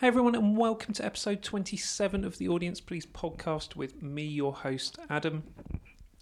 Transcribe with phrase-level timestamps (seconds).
[0.00, 4.52] Hey everyone, and welcome to episode 27 of the Audience Please podcast with me, your
[4.52, 5.42] host, Adam.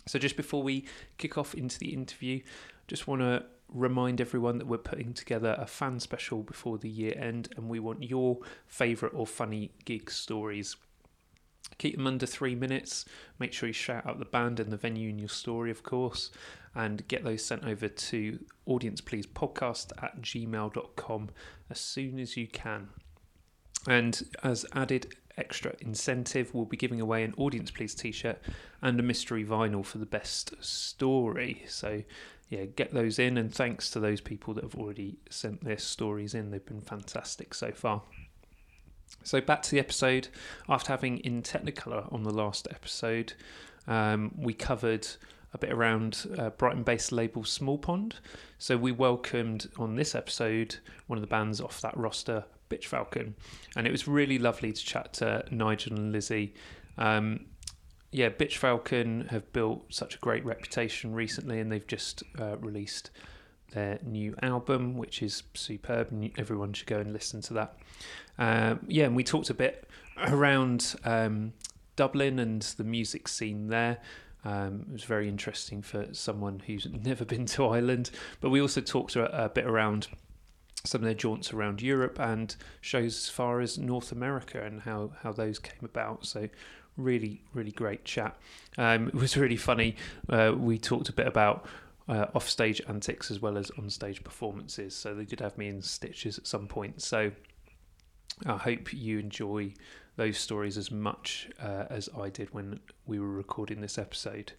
[0.06, 0.86] So, just before we
[1.18, 2.40] kick off into the interview,
[2.88, 7.12] just want to remind everyone that we're putting together a fan special before the year
[7.18, 10.76] end, and we want your favourite or funny gig stories.
[11.76, 13.04] Keep them under three minutes.
[13.38, 16.30] Make sure you shout out the band and the venue in your story, of course,
[16.74, 21.28] and get those sent over to audiencepleasepodcast at gmail.com
[21.68, 22.88] as soon as you can.
[23.88, 28.40] And as added extra incentive, we'll be giving away an Audience Please t shirt
[28.82, 31.64] and a mystery vinyl for the best story.
[31.68, 32.02] So,
[32.48, 33.36] yeah, get those in.
[33.36, 37.54] And thanks to those people that have already sent their stories in, they've been fantastic
[37.54, 38.02] so far.
[39.22, 40.28] So, back to the episode.
[40.68, 43.34] After having in Technicolor on the last episode,
[43.86, 45.06] um, we covered
[45.52, 48.16] a bit around uh, Brighton based label Small Pond.
[48.58, 50.76] So, we welcomed on this episode
[51.06, 53.34] one of the bands off that roster, Bitch Falcon,
[53.76, 56.54] and it was really lovely to chat to Nigel and Lizzie.
[56.98, 57.46] Um,
[58.12, 63.10] yeah, Bitch Falcon have built such a great reputation recently, and they've just uh, released
[63.72, 67.76] their new album, which is superb, and everyone should go and listen to that.
[68.38, 69.88] Um, yeah, and we talked a bit
[70.28, 71.52] around um,
[71.96, 73.98] Dublin and the music scene there.
[74.44, 78.80] Um, it was very interesting for someone who's never been to Ireland, but we also
[78.80, 80.08] talked a, a bit around
[80.86, 85.12] some of their jaunts around Europe and shows as far as North America and how,
[85.22, 86.26] how those came about.
[86.26, 86.48] So,
[86.96, 88.38] really, really great chat.
[88.78, 89.96] Um, it was really funny.
[90.28, 91.66] Uh, we talked a bit about
[92.08, 94.94] uh, offstage antics as well as onstage performances.
[94.94, 97.02] So, they did have me in stitches at some point.
[97.02, 97.32] So,
[98.44, 99.72] I hope you enjoy
[100.16, 104.52] those stories as much uh, as I did when we were recording this episode.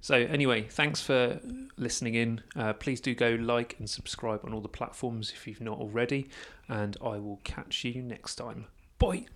[0.00, 1.40] So, anyway, thanks for
[1.76, 2.42] listening in.
[2.54, 6.28] Uh, please do go like and subscribe on all the platforms if you've not already,
[6.68, 8.66] and I will catch you next time.
[8.98, 9.26] Bye.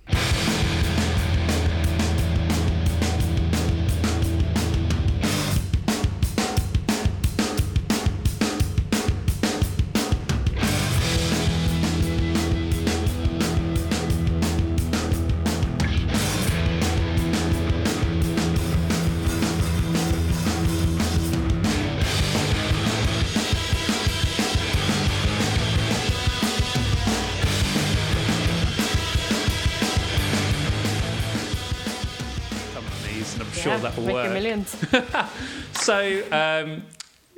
[34.61, 35.11] Make your work.
[35.11, 35.81] millions.
[35.81, 36.85] So, um,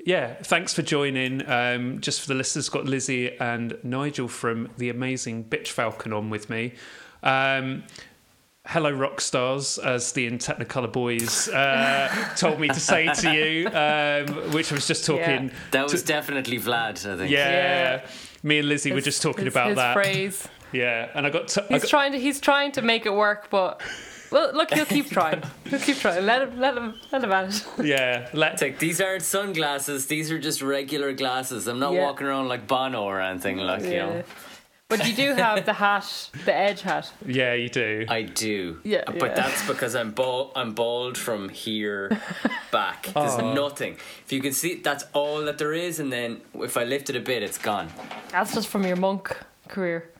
[0.04, 1.48] yeah, thanks for joining.
[1.48, 6.30] Um, just for the listeners, got Lizzie and Nigel from the amazing Bitch Falcon on
[6.30, 6.72] with me.
[7.22, 7.84] Um,
[8.66, 13.68] hello, rock stars, as the in Technicolor boys uh, told me to say to you,
[13.68, 15.48] um, which I was just talking.
[15.48, 15.54] Yeah.
[15.70, 17.30] That was definitely Vlad, I think.
[17.30, 17.50] Yeah.
[18.02, 18.06] Yeah.
[18.42, 19.94] Me and Lizzie were just talking his- about his that.
[19.94, 20.48] phrase.
[20.74, 23.12] Yeah, and I got, t- I He's got trying to he's trying to make it
[23.12, 23.82] work, but
[24.32, 25.42] well, look, he'll keep trying.
[25.68, 26.24] He'll keep trying.
[26.26, 27.66] Let him, let him, let him at it.
[27.84, 31.66] yeah, let, It's like these aren't sunglasses; these are just regular glasses.
[31.68, 32.02] I'm not Yeah.
[32.04, 33.58] walking around like Bono or anything.
[33.58, 34.24] Like you know,
[34.88, 37.10] But you do have the hat, the edge hat.
[37.26, 38.04] yeah, you do.
[38.08, 38.78] I do.
[38.84, 39.34] Yeah, but yeah.
[39.34, 40.52] that's because I'm bald.
[40.54, 42.10] I'm bald from here
[42.70, 43.06] back.
[43.14, 43.54] There's Aw.
[43.54, 43.94] nothing.
[44.26, 45.98] If you can see, that's all that there is.
[46.00, 47.88] And then if I lift it a bit, it's gone.
[48.30, 49.34] That's just from your monk
[49.68, 50.10] career.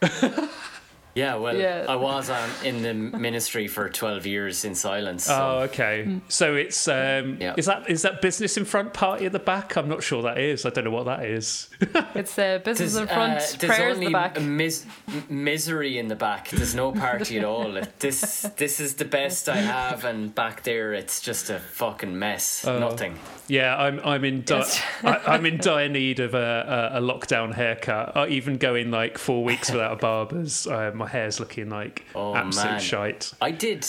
[1.15, 1.85] Yeah, well, Yeah.
[1.89, 5.25] I was on in the ministry for 12 years in silence.
[5.25, 5.35] So.
[5.35, 6.21] Oh, okay.
[6.29, 7.55] So it's um, Yeah.
[7.57, 9.77] is that is that business in front party at the back?
[9.77, 10.65] I'm not sure that is.
[10.65, 11.69] I don't know what that is.
[12.15, 14.41] It's uh, business in front, uh, there's prayers in only the back.
[14.41, 14.87] Mis-
[15.29, 16.49] misery in the back.
[16.51, 17.81] There's no party at all.
[17.99, 22.65] This this is the best I have, and back there it's just a fucking mess.
[22.67, 22.79] Oh.
[22.79, 23.19] Nothing.
[23.49, 24.63] Yeah, I'm I'm in di-
[25.05, 28.17] I, I'm in dire need of a, a, a lockdown haircut.
[28.17, 30.67] I even going like four weeks without a barber's.
[30.67, 32.81] Uh, my hair's looking like Oh, absolute man.
[32.81, 33.33] shite.
[33.41, 33.87] I did,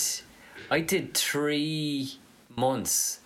[0.71, 2.13] I did three
[2.55, 3.19] months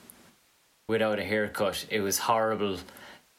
[0.89, 1.85] without a haircut.
[1.89, 2.77] It was horrible.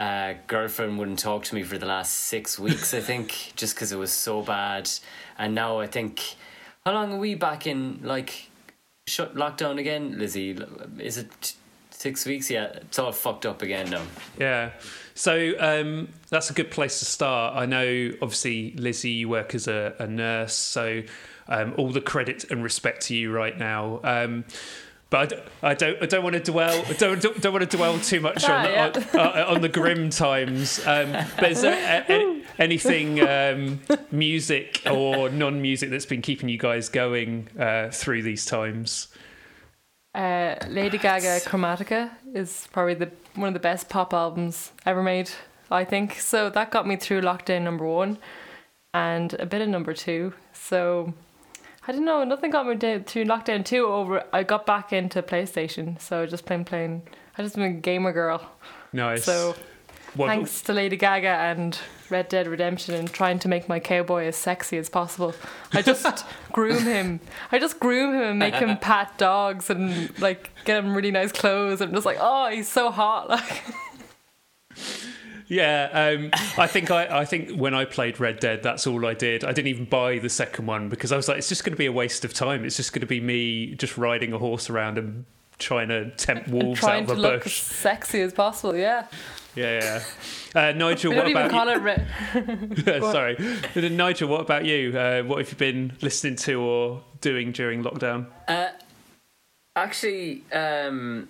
[0.01, 2.95] Uh, girlfriend wouldn't talk to me for the last six weeks.
[2.95, 4.89] I think just because it was so bad.
[5.39, 6.21] And now I think,
[6.87, 8.49] how long are we back in like
[9.07, 10.57] shut lockdown again, Lizzie?
[10.99, 11.55] Is it
[11.91, 12.49] six weeks?
[12.51, 14.03] Yeah, it's all fucked up again now.
[14.39, 14.71] Yeah.
[15.19, 17.57] So um, that's a good place to start.
[17.57, 21.03] I know, obviously, Lizzie, you work as a, a nurse, so
[21.49, 23.99] um, all the credit and respect to you right now.
[24.05, 24.45] Um,
[25.11, 28.21] but I don't, I don't want to dwell, don't, don't, don't want to dwell too
[28.21, 28.93] much on, Ah, yeah.
[29.15, 30.79] on, uh, on the grim times.
[30.87, 31.11] Um,
[31.41, 33.81] but is there a, a- anything um,
[34.13, 39.09] music or non-music that's been keeping you guys going uh, through these times?
[40.15, 45.31] Uh, Lady Gaga Chromatica is probably the one of the best pop albums ever made,
[45.71, 46.15] I think.
[46.21, 48.19] So that got me through lockdown number one.
[48.95, 50.33] and a bit of number two.
[50.53, 51.13] So
[51.87, 55.23] I don't know, nothing got me down to lockdown two over I got back into
[55.23, 57.03] PlayStation, so just playing playing
[57.37, 58.41] I just been a gamer girl.
[58.93, 59.25] Nice.
[59.25, 59.55] So
[60.15, 61.79] What- thanks to Lady Gaga and
[62.11, 65.35] Red Dead Redemption and trying to make my cowboy as sexy as possible.
[65.73, 67.21] I just groom him.
[67.53, 71.33] I just groom him and make him pat dogs and like get him really nice
[71.33, 71.81] clothes.
[71.81, 73.29] I'm just like, oh, he's so hot.
[73.39, 73.63] Like,
[75.51, 79.15] Yeah, um, I think I, I think when I played Red Dead, that's all I
[79.15, 79.45] did.
[79.45, 81.79] I didn't even buy the second one because I was like, it's just going to
[81.79, 82.67] be a waste of time.
[82.67, 85.25] It's just going to be me just riding a horse around and
[85.59, 87.61] trying to tempt wolves trying out to of a look as bush.
[87.63, 88.77] sexy as possible.
[88.77, 89.07] Yeah,
[89.59, 90.03] Yeah,
[90.55, 90.61] yeah.
[90.69, 91.81] Uh, Nigel, we what about you?
[91.81, 93.37] Re- Sorry,
[93.91, 94.97] Nigel, what about you?
[94.97, 98.27] Uh, what have you been listening to or doing during lockdown?
[98.47, 98.69] Uh,
[99.75, 101.29] actually, um,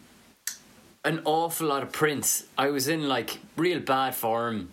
[1.04, 2.44] an awful lot of Prince.
[2.56, 4.68] I was in like real bad form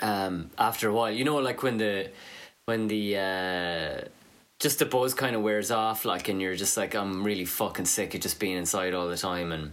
[0.00, 1.10] um, after a while.
[1.10, 2.10] You know, like when the
[2.66, 4.08] when the uh,
[4.60, 7.86] just the buzz kind of wears off, like, and you're just like, I'm really fucking
[7.86, 9.72] sick of just being inside all the time and.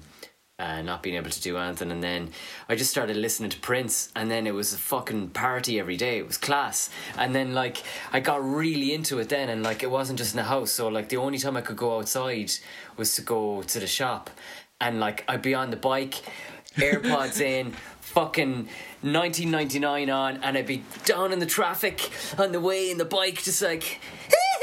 [0.57, 2.29] Uh, not being able to do anything, and then
[2.69, 6.17] I just started listening to Prince, and then it was a fucking party every day.
[6.17, 9.91] It was class, and then like I got really into it then, and like it
[9.91, 10.71] wasn't just in the house.
[10.71, 12.53] So like the only time I could go outside
[12.95, 14.29] was to go to the shop,
[14.79, 16.21] and like I'd be on the bike,
[16.75, 18.69] AirPods in, fucking
[19.01, 23.43] 1999 on, and I'd be down in the traffic on the way in the bike,
[23.43, 23.99] just like.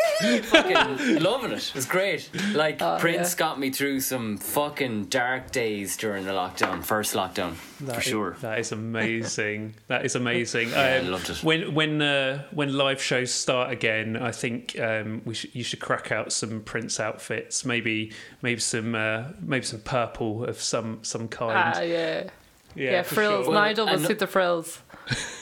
[0.42, 1.68] fucking loving it.
[1.68, 2.28] It was great.
[2.52, 3.38] Like Oh, Prince yeah.
[3.38, 8.04] got me through some fucking dark days during the lockdown, first lockdown, for That is-
[8.04, 8.36] sure.
[8.40, 9.74] that is amazing.
[9.88, 10.70] that is amazing.
[10.70, 11.42] Yeah, I Um, loved it.
[11.42, 15.80] When when uh, when live shows start again, I think um, we should you should
[15.80, 17.64] crack out some Prince outfits.
[17.64, 18.12] Maybe
[18.42, 21.74] maybe some uh, maybe some purple of some some kind.
[21.76, 22.30] Ah, yeah,
[22.74, 23.46] yeah, for frills.
[23.46, 23.54] sure.
[23.54, 24.80] Nigel will and- suit the frills.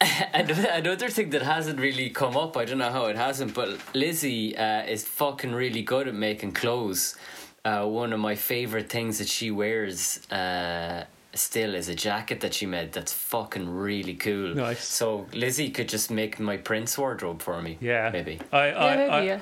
[0.32, 3.78] And another thing that hasn't really come up, I don't know how it hasn't, but
[3.94, 7.16] Lizzie uh, is fucking really good at making clothes.
[7.64, 11.04] Uh, one of my favorite things that she wears uh,
[11.34, 14.54] still is a jacket that she made that's fucking really cool.
[14.54, 14.84] Nice.
[14.84, 17.76] So Lizzie could just make my Prince wardrobe for me.
[17.80, 18.38] Yeah, maybe.
[18.52, 19.10] I, Yeah, maybe.
[19.10, 19.40] I- yeah.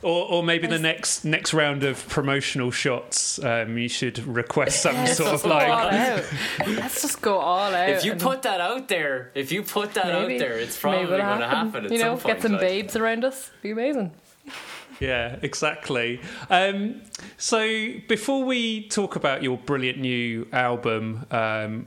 [0.00, 4.94] Or, or maybe the next next round of promotional shots, um, you should request some
[4.94, 6.24] Let's sort just of go all like out.
[6.68, 7.88] Let's just go all out.
[7.88, 10.76] If you and put that out there, if you put that maybe- out there, it's
[10.84, 11.84] maybe probably it'll going to happen.
[11.86, 12.60] At You know, some point, get some like.
[12.60, 13.50] babes around us.
[13.60, 14.12] Be amazing.
[15.00, 16.20] Yeah, exactly.
[16.48, 17.02] Um,
[17.36, 17.58] so
[18.08, 21.86] before we talk about your brilliant new album, um,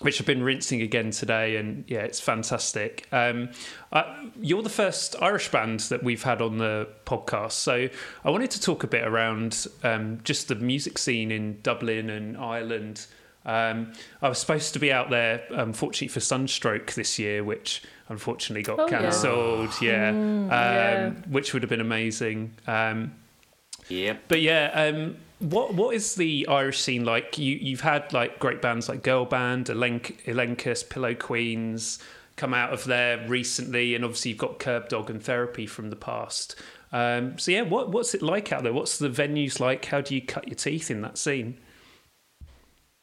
[0.00, 3.06] which I've been rinsing again today, and yeah, it's fantastic.
[3.12, 3.48] Um,
[3.92, 4.02] uh,
[4.40, 7.88] you're the first Irish band that we've had on the podcast, so
[8.24, 12.36] I wanted to talk a bit around um, just the music scene in Dublin and
[12.36, 13.06] Ireland.
[13.46, 18.64] Um, I was supposed to be out there, unfortunately, for Sunstroke this year, which unfortunately
[18.64, 19.00] got Oh, yeah.
[19.00, 19.70] cancelled.
[19.80, 21.10] Yeah, um, yeah.
[21.28, 22.54] which would have been amazing.
[22.66, 23.12] Um,
[23.88, 24.22] Yep.
[24.28, 27.38] but yeah, um, what what is the Irish scene like?
[27.38, 31.98] You you've had like great bands like Girl Band, Elenc- Elenchus, Pillow Queens
[32.36, 36.54] come out of there recently, and obviously you've got Kerbdog and Therapy from the past.
[36.92, 38.72] Um, so yeah, what what's it like out there?
[38.72, 39.84] What's the venues like?
[39.86, 41.58] How do you cut your teeth in that scene?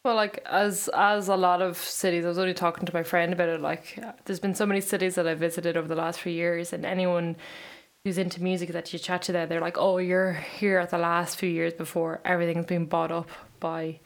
[0.04, 3.32] Well, like as as a lot of cities, I was only talking to my friend
[3.32, 3.62] about it.
[3.62, 6.86] Like, there's been so many cities that I visited over the last few years, and
[6.86, 7.36] anyone
[8.04, 10.98] who's into music that you chat to there, they're like, "Oh, you're here at the
[10.98, 13.30] last few years before everything's been bought up
[13.60, 14.00] by,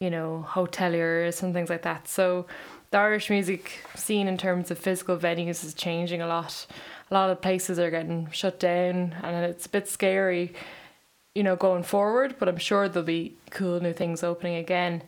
[0.00, 2.46] you know, hoteliers and things like that." So,
[2.90, 6.66] the Irish music scene in terms of physical venues is changing a lot.
[7.10, 10.54] A lot of places are getting shut down, and it's a bit scary
[11.34, 15.02] you know, going forward, but I'm sure there'll be cool new things opening again.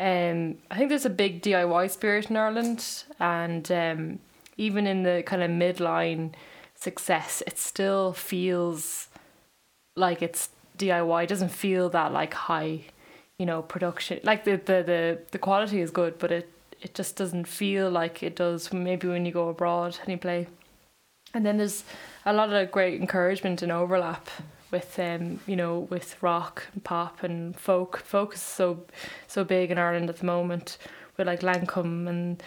[0.00, 4.18] Um, I think there's a big DIY spirit in Ireland, and um,
[4.56, 6.34] even in the kind of midline
[6.78, 9.08] success, it still feels
[9.96, 11.24] like it's DIY.
[11.24, 12.82] It doesn't feel that like high,
[13.38, 14.20] you know, production.
[14.22, 18.22] Like the the the, the quality is good, but it it just doesn't feel like
[18.22, 20.46] it does maybe when you go abroad and you play.
[21.34, 21.84] And then there's
[22.24, 24.28] a lot of great encouragement and overlap
[24.70, 28.84] with um you know with rock and pop and folk folk is so
[29.26, 30.76] so big in Ireland at the moment
[31.16, 32.42] with like Lankum and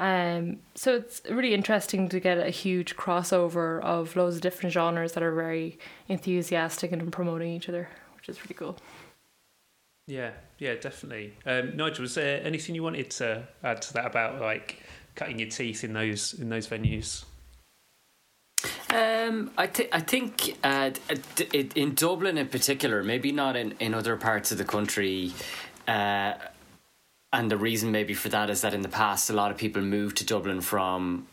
[0.00, 5.12] um so it's really interesting to get a huge crossover of loads of different genres
[5.12, 5.78] that are very
[6.08, 8.76] enthusiastic and promoting each other which is really cool
[10.06, 11.34] Yeah, yeah, definitely.
[11.46, 14.82] Um, Nigel, was there anything you wanted to add to that about like
[15.14, 17.24] cutting your teeth in those in those venues?
[18.92, 20.90] Um, I think I think uh,
[21.36, 25.32] d- d- in Dublin in particular, maybe not in, in other parts of the country.
[25.86, 26.34] Uh,
[27.32, 29.82] and the reason maybe for that is that in the past, a lot of people
[29.82, 31.26] moved to Dublin from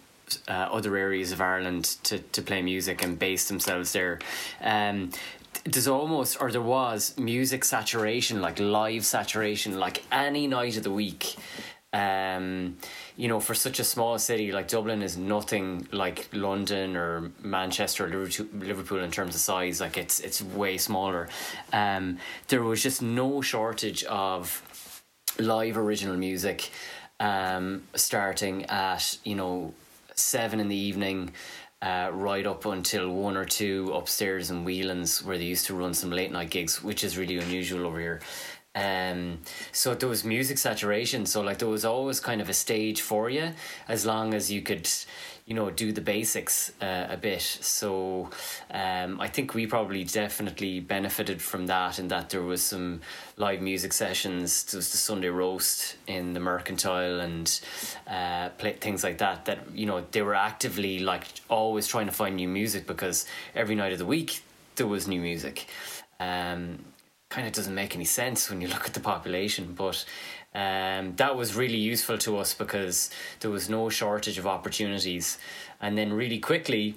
[0.48, 4.20] uh, other areas of Ireland to, to play music and base themselves there.
[4.62, 5.12] Um,
[5.64, 10.92] there's almost or there was music saturation like live saturation like any night of the
[10.92, 11.36] week.
[11.94, 12.78] Um
[13.16, 18.06] you know for such a small city like dublin is nothing like london or manchester
[18.06, 19.82] or liverpool in terms of size.
[19.82, 21.28] Like it's it's way smaller.
[21.74, 22.18] Um
[22.50, 24.62] there was just no shortage of
[25.40, 26.70] live original music
[27.20, 29.74] um starting at you know
[30.16, 31.32] seven in the evening
[31.82, 35.94] uh, right up until one or two upstairs in Whelan's where they used to run
[35.94, 38.20] some late night gigs, which is really unusual over here.
[38.74, 39.40] Um,
[39.72, 41.26] so there was music saturation.
[41.26, 43.52] So like there was always kind of a stage for you,
[43.88, 44.88] as long as you could,
[45.48, 47.42] you know, do the basics uh, a bit.
[47.42, 48.30] So
[48.70, 53.00] um, I think we probably definitely benefited from that, in that there was some
[53.38, 54.66] live music sessions.
[54.66, 57.60] There was the Sunday roast in the Mercantile and
[58.08, 59.46] uh, play, things like that.
[59.46, 63.26] That you know they were actively like always trying to find new music because
[63.56, 64.42] every night of the week
[64.76, 65.68] there was new music.
[66.20, 66.80] Um,
[67.30, 70.06] kind of doesn't make any sense when you look at the population, but
[70.58, 73.12] um, that was really useful to us because
[73.42, 75.38] there was no shortage of opportunities.
[75.80, 76.96] And then, really quickly,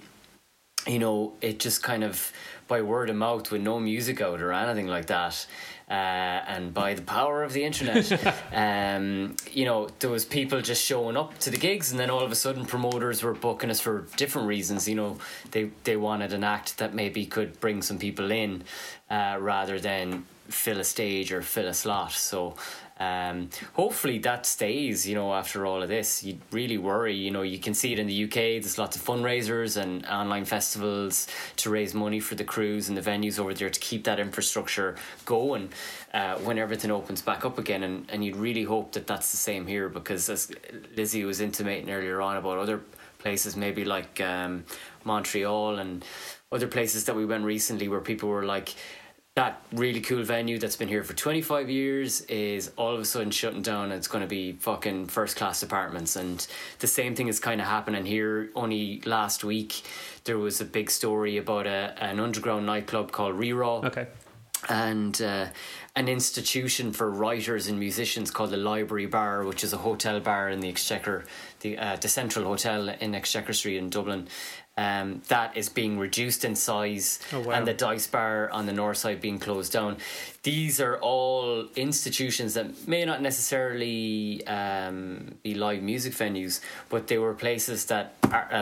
[0.86, 2.32] you know, it just kind of
[2.68, 5.46] by word of mouth with no music out or anything like that.
[5.90, 8.10] Uh, and by the power of the internet,
[8.54, 12.24] um, you know, there was people just showing up to the gigs, and then all
[12.24, 14.88] of a sudden, promoters were booking us for different reasons.
[14.88, 15.18] You know,
[15.50, 18.62] they they wanted an act that maybe could bring some people in,
[19.10, 22.12] uh, rather than fill a stage or fill a slot.
[22.12, 22.54] So
[23.00, 26.22] um, hopefully that stays, you know, after all of this.
[26.22, 28.60] You really worry, you know, you can see it in the UK.
[28.60, 31.26] There's lots of fundraisers and online festivals
[31.56, 34.96] to raise money for the crews and the venues over there to keep that infrastructure
[35.24, 35.70] going
[36.12, 37.82] uh, when everything opens back up again.
[37.84, 40.52] And, and you'd really hope that that's the same here because, as
[40.94, 42.82] Lizzie was intimating earlier on about other
[43.18, 44.64] places, maybe like um,
[45.04, 46.04] Montreal and
[46.52, 48.74] other places that we went recently where people were like,
[49.36, 53.30] that really cool venue that's been here for 25 years is all of a sudden
[53.30, 56.16] shutting down it's going to be fucking first class apartments.
[56.16, 56.44] And
[56.80, 58.50] the same thing is kind of happening here.
[58.56, 59.82] Only last week
[60.24, 64.08] there was a big story about a, an underground nightclub called Reraw okay.
[64.68, 65.46] And uh,
[65.96, 70.50] an institution for writers and musicians called the Library Bar, which is a hotel bar
[70.50, 71.24] in the Exchequer,
[71.60, 74.28] the uh, the Central Hotel in Exchequer Street in Dublin
[74.76, 77.52] um, that is being reduced in size oh, wow.
[77.52, 79.96] and the dice bar on the north side being closed down
[80.42, 87.18] these are all institutions that may not necessarily um, be live music venues but they
[87.18, 88.14] were places that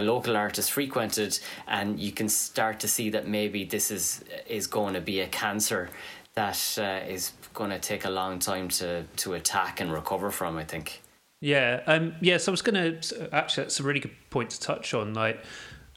[0.03, 4.95] local artists frequented and you can start to see that maybe this is is going
[4.95, 5.91] to be a cancer
[6.35, 10.57] that uh, is going to take a long time to to attack and recover from
[10.57, 11.03] i think
[11.41, 14.61] yeah um yeah so i was going to actually that's a really good point to
[14.61, 15.45] touch on like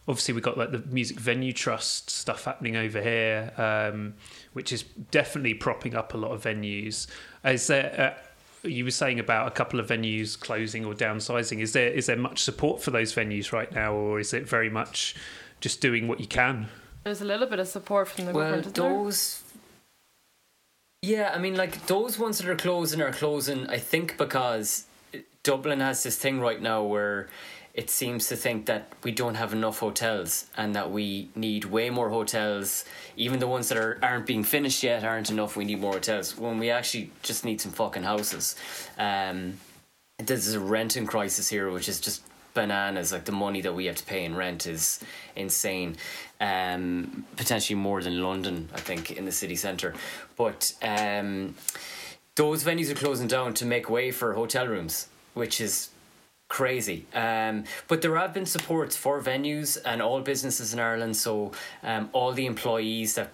[0.08, 4.14] obviously we've got like the music venue trust stuff happening over here um,
[4.54, 7.08] which is definitely propping up a lot of venues.
[7.46, 8.16] Is there
[8.64, 11.62] uh, you were saying about a couple of venues closing or downsizing.
[11.62, 14.70] Is there is there much support for those venues right now or is it very
[14.70, 15.16] much
[15.60, 16.68] just doing what you can?
[17.04, 19.44] There's a little bit of support from the well, government those
[21.02, 24.86] yeah i mean like those ones that are closing are closing i think because
[25.42, 27.28] dublin has this thing right now where
[27.74, 31.90] it seems to think that we don't have enough hotels and that we need way
[31.90, 32.84] more hotels.
[33.16, 35.56] Even the ones that are, aren't being finished yet aren't enough.
[35.56, 38.56] We need more hotels when we actually just need some fucking houses.
[38.98, 39.58] Um,
[40.18, 42.24] there's a renting crisis here, which is just
[42.54, 43.14] bananas.
[43.14, 45.00] Like the money that we have to pay in rent is
[45.38, 45.96] insane.
[46.42, 49.94] Um, potentially more than London, I think, in the city centre.
[50.36, 51.56] But um,
[52.36, 55.90] those venues are closing down to make way for hotel rooms, which is
[56.52, 57.06] crazy.
[57.14, 61.16] Um, but there have been supports for venues and all businesses in Ireland.
[61.16, 63.30] So um, all the employees that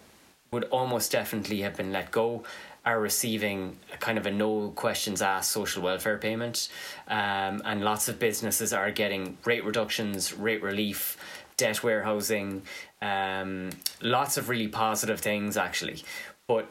[0.52, 2.44] would almost definitely have been let go
[2.86, 6.70] are receiving a kind of a no questions asked social welfare payment.
[7.08, 11.18] Um, and lots of businesses are getting rate reductions, rate relief,
[11.58, 12.62] debt warehousing,
[13.02, 16.04] um, lots of really positive things actually.
[16.46, 16.68] But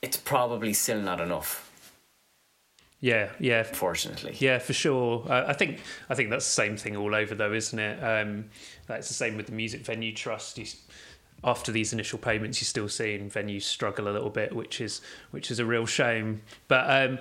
[0.00, 1.65] it's probably still not enough.
[3.00, 3.62] Yeah, yeah.
[3.62, 5.24] Fortunately, yeah, for sure.
[5.28, 8.02] Uh, I think I think that's the same thing all over, though, isn't it?
[8.02, 8.46] Um,
[8.86, 10.58] that's the same with the music venue trust.
[10.58, 10.66] You,
[11.44, 15.50] after these initial payments, you're still seeing venues struggle a little bit, which is which
[15.50, 16.40] is a real shame.
[16.68, 17.18] But um,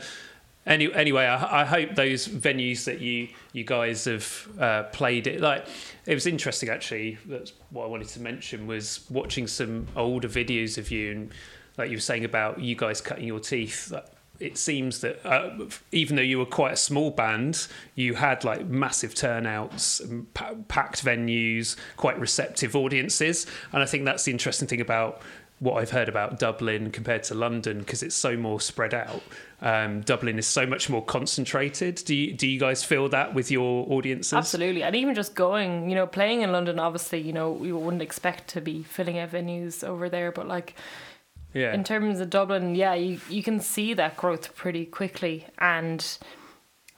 [0.65, 5.41] any, anyway, I, I, hope those venues that you you guys have uh, played it
[5.41, 5.67] like
[6.05, 7.17] it was interesting actually.
[7.25, 11.31] That's what I wanted to mention was watching some older videos of you and
[11.77, 13.93] like you were saying about you guys cutting your teeth.
[14.39, 18.65] It seems that uh, even though you were quite a small band, you had like
[18.67, 20.01] massive turnouts,
[20.33, 25.21] pa- packed venues, quite receptive audiences, and I think that's the interesting thing about
[25.59, 29.21] what I've heard about Dublin compared to London because it's so more spread out.
[29.61, 31.95] Um, Dublin is so much more concentrated.
[32.05, 34.33] Do you, do you guys feel that with your audiences?
[34.33, 38.01] Absolutely, and even just going, you know, playing in London, obviously, you know, we wouldn't
[38.01, 40.75] expect to be filling out venues over there, but like
[41.55, 41.73] Yeah.
[41.73, 45.47] in terms of Dublin, yeah, you, you can see that growth pretty quickly.
[45.57, 46.05] And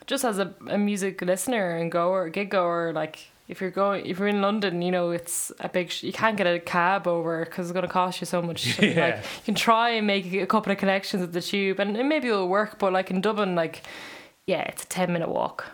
[0.07, 4.17] just as a, a music listener and goer, gig goer, like if you're going, if
[4.17, 7.45] you're in London, you know, it's a big, sh- you can't get a cab over
[7.45, 8.79] because it's going to cost you so much.
[8.81, 9.05] Yeah.
[9.05, 12.03] Like, you can try and make a couple of connections with the tube and it
[12.03, 13.83] maybe it'll work, but like in Dublin, like,
[14.47, 15.65] yeah, it's a 10 minute walk.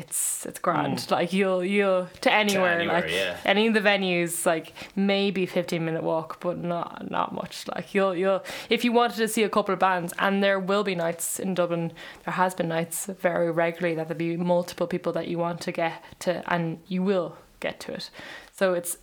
[0.00, 0.96] It's it's grand.
[0.98, 1.10] Mm.
[1.10, 3.36] Like you'll you'll to anywhere, anywhere, like yeah.
[3.44, 7.68] any of the venues, like maybe fifteen minute walk, but not not much.
[7.68, 10.84] Like you'll you'll if you wanted to see a couple of bands, and there will
[10.84, 11.92] be nights in Dublin.
[12.24, 15.72] There has been nights very regularly that there'll be multiple people that you want to
[15.72, 18.10] get to, and you will get to it.
[18.52, 18.96] So it's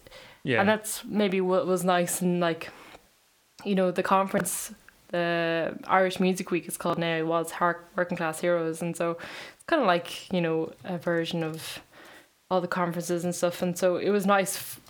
[0.44, 0.60] yeah.
[0.60, 2.70] and that's maybe what was nice and like,
[3.64, 4.74] you know, the conference,
[5.10, 7.52] the Irish Music Week is called now was
[7.96, 11.80] Working Class Heroes, and so it's kind of like you know a version of
[12.50, 14.82] all the conferences and stuff, and so it was nice f-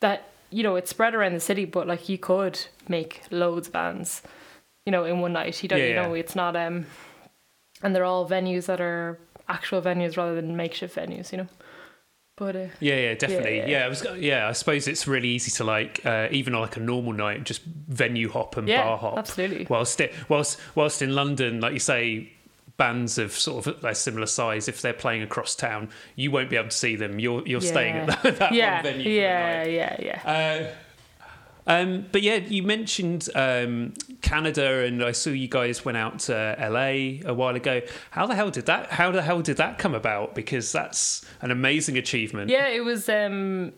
[0.00, 3.72] that you know it spread around the city, but like you could make loads of
[3.72, 4.22] bands,
[4.84, 5.62] you know, in one night.
[5.62, 6.20] You don't, Yeah, you know, yeah.
[6.20, 6.86] it's not um,
[7.82, 11.48] and they're all venues that are actual venues rather than makeshift venues, you know.
[12.36, 13.56] But uh, Yeah, yeah, definitely.
[13.58, 13.66] yeah.
[13.66, 14.48] Yeah, I was, yeah.
[14.48, 17.62] I suppose it's really easy to like, uh, even on like a normal night, just
[17.62, 19.16] venue hop and Yeah, bar hop.
[19.18, 19.66] absolutely.
[19.70, 22.30] Whilst, it, whilst, whilst in London, like you say,
[22.76, 26.56] bands of sort of a similar size, if they're playing across town, you won't be
[26.56, 27.18] able to see them.
[27.18, 29.08] You're you're staying at that, that yeah, one venue.
[29.10, 29.70] yeah, night.
[29.72, 30.66] yeah, yeah.
[30.70, 30.74] Uh,
[31.66, 36.56] um, but yeah, you mentioned um, Canada, and I saw you guys went out to
[36.58, 37.82] LA a while ago.
[38.10, 38.92] How the hell did that?
[38.92, 40.34] How the hell did that come about?
[40.34, 42.50] Because that's an amazing achievement.
[42.50, 43.72] Yeah, it was um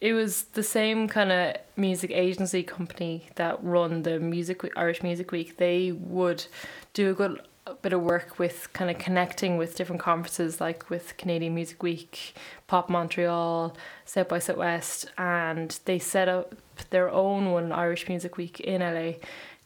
[0.00, 5.30] it was the same kind of music agency company that run the music Irish Music
[5.30, 5.58] Week.
[5.58, 6.46] They would
[6.94, 7.40] do a good
[7.82, 12.34] bit of work with kind of connecting with different conferences like with Canadian Music Week,
[12.70, 16.54] Pop Montreal, South by Southwest and they set up
[16.90, 19.14] their own one Irish Music Week in LA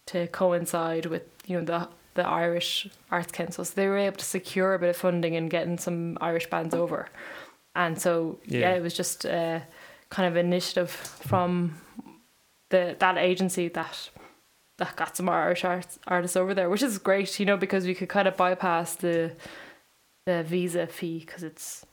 [0.06, 3.62] to coincide with, you know, the the Irish Arts Council.
[3.64, 6.74] So they were able to secure a bit of funding and getting some Irish bands
[6.74, 7.08] over.
[7.74, 8.74] And so yeah, Yeah.
[8.76, 9.64] it was just a
[10.08, 11.76] kind of initiative from
[12.70, 14.10] the that agency that
[14.78, 17.94] that got some Irish arts, artists over there, which is great, you know, because we
[17.94, 19.32] could kind of bypass the
[20.24, 21.83] the visa fee because it's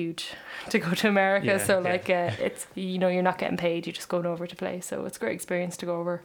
[0.00, 0.32] huge
[0.70, 1.46] to go to America.
[1.46, 1.90] Yeah, so yeah.
[1.92, 4.80] like, uh, it's you know you're not getting paid, you're just going over to play.
[4.80, 6.22] So it's a great experience to go over,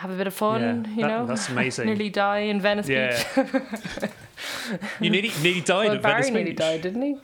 [0.00, 1.26] have a bit of fun, Yeah, you that- know.
[1.26, 1.86] that's amazing.
[1.90, 3.22] nearly die in Venice Yeah.
[3.36, 4.10] Beach.
[5.00, 6.58] You nearly nearly died well, Barry Venice nearly Beach.
[6.58, 7.16] died, didn't he?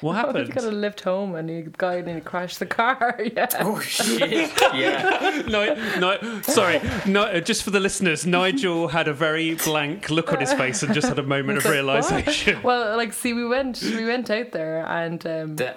[0.06, 0.54] What Oh, he happened?
[0.54, 3.18] got a lift home and the guy nearly crashed the car.
[3.36, 3.48] yeah.
[3.60, 4.50] Oh shit!
[4.74, 5.42] Yeah.
[5.48, 6.80] no, no, sorry.
[7.06, 10.82] No, uh, just for the listeners, Nigel had a very blank look on his face
[10.82, 11.74] and just had a moment of It's like, what?
[11.74, 12.62] realization.
[12.62, 15.74] Well, like, see, we went, we went out there, and um, The-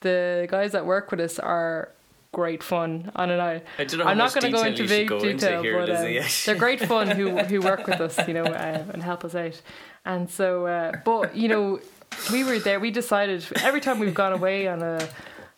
[0.00, 1.90] the guys that work with us are
[2.32, 3.10] great fun.
[3.16, 3.60] I don't know.
[3.78, 5.78] I don't know I'm not going to go into you big go into detail, here,
[5.78, 9.24] but um, they're great fun who who work with us, you know, uh, and help
[9.24, 9.60] us out.
[10.04, 11.80] And so, uh, but you know,
[12.32, 12.80] we were there.
[12.80, 15.08] We decided every time we've gone away on a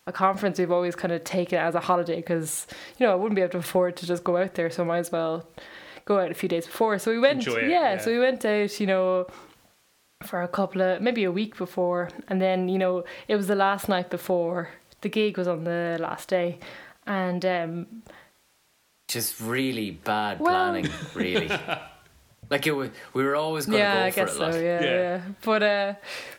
[0.07, 2.67] a conference, we've always kind of taken it as a holiday because
[2.99, 4.87] you know I wouldn't be able to afford to just go out there, so I
[4.87, 5.47] might as well
[6.05, 6.99] go out a few days before.
[6.99, 7.99] So we went, Enjoy it, yeah, yeah.
[7.99, 9.27] So we went out, you know.
[10.25, 13.55] For a couple of maybe a week before, and then you know it was the
[13.55, 14.69] last night before
[15.01, 16.59] the gig was on the last day,
[17.07, 17.87] and um,
[19.09, 21.51] Just really bad Well- planning, really.
[22.51, 24.37] like it was, we were always going to yeah, go I for guess it.
[24.37, 24.43] so.
[24.47, 24.55] Like.
[24.55, 24.91] Yeah, Yeah.
[24.91, 25.21] yeah.
[25.43, 25.95] But uh,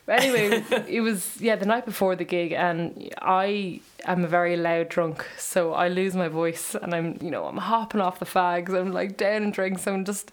[0.08, 4.90] anyway, it was yeah the night before the gig, and I am a very loud
[4.90, 8.70] drunk, so I lose my voice, and I'm you know I'm hopping off the fags,
[8.78, 10.32] I'm like down in drinks, I'm just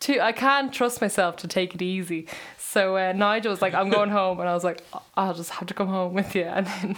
[0.00, 2.26] too I can't trust myself to take it easy.
[2.58, 4.80] So uh, Nigel was like, I'm going home, and I was like,
[5.16, 6.96] I'll just have to come home with you, and then.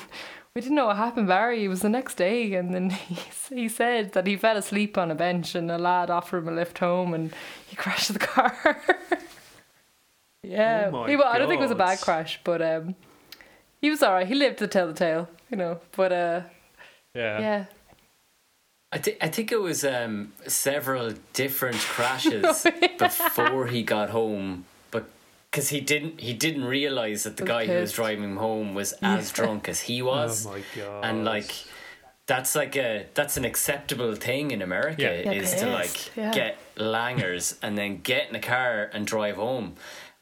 [0.55, 1.65] We didn't know what happened, Barry.
[1.65, 3.19] It was the next day, and then he,
[3.55, 6.53] he said that he fell asleep on a bench, and a lad offered him a
[6.53, 7.33] lift home, and
[7.67, 8.83] he crashed the car.
[10.43, 12.95] yeah, Oh my he, well, I don't think it was a bad crash, but um,
[13.81, 14.27] he was alright.
[14.27, 15.81] He lived to tell the tale, you know.
[15.97, 16.41] But uh,
[17.15, 17.41] Yeah.
[17.41, 17.65] yeah,
[18.93, 22.67] I, thi- I think it was um, several different crashes
[22.99, 24.72] before he got home, but
[25.53, 28.75] because he didn't he didn't realize that the Was guy who was driving him home
[28.75, 29.35] was as Yeah.
[29.37, 31.05] drunk as he was, Oh my god.
[31.05, 31.53] and like
[32.27, 35.33] that's like a that's an acceptable thing in America Yeah.
[35.33, 36.33] Yeah, is it to like yeah.
[36.33, 39.75] get langers and then get in a car and drive home.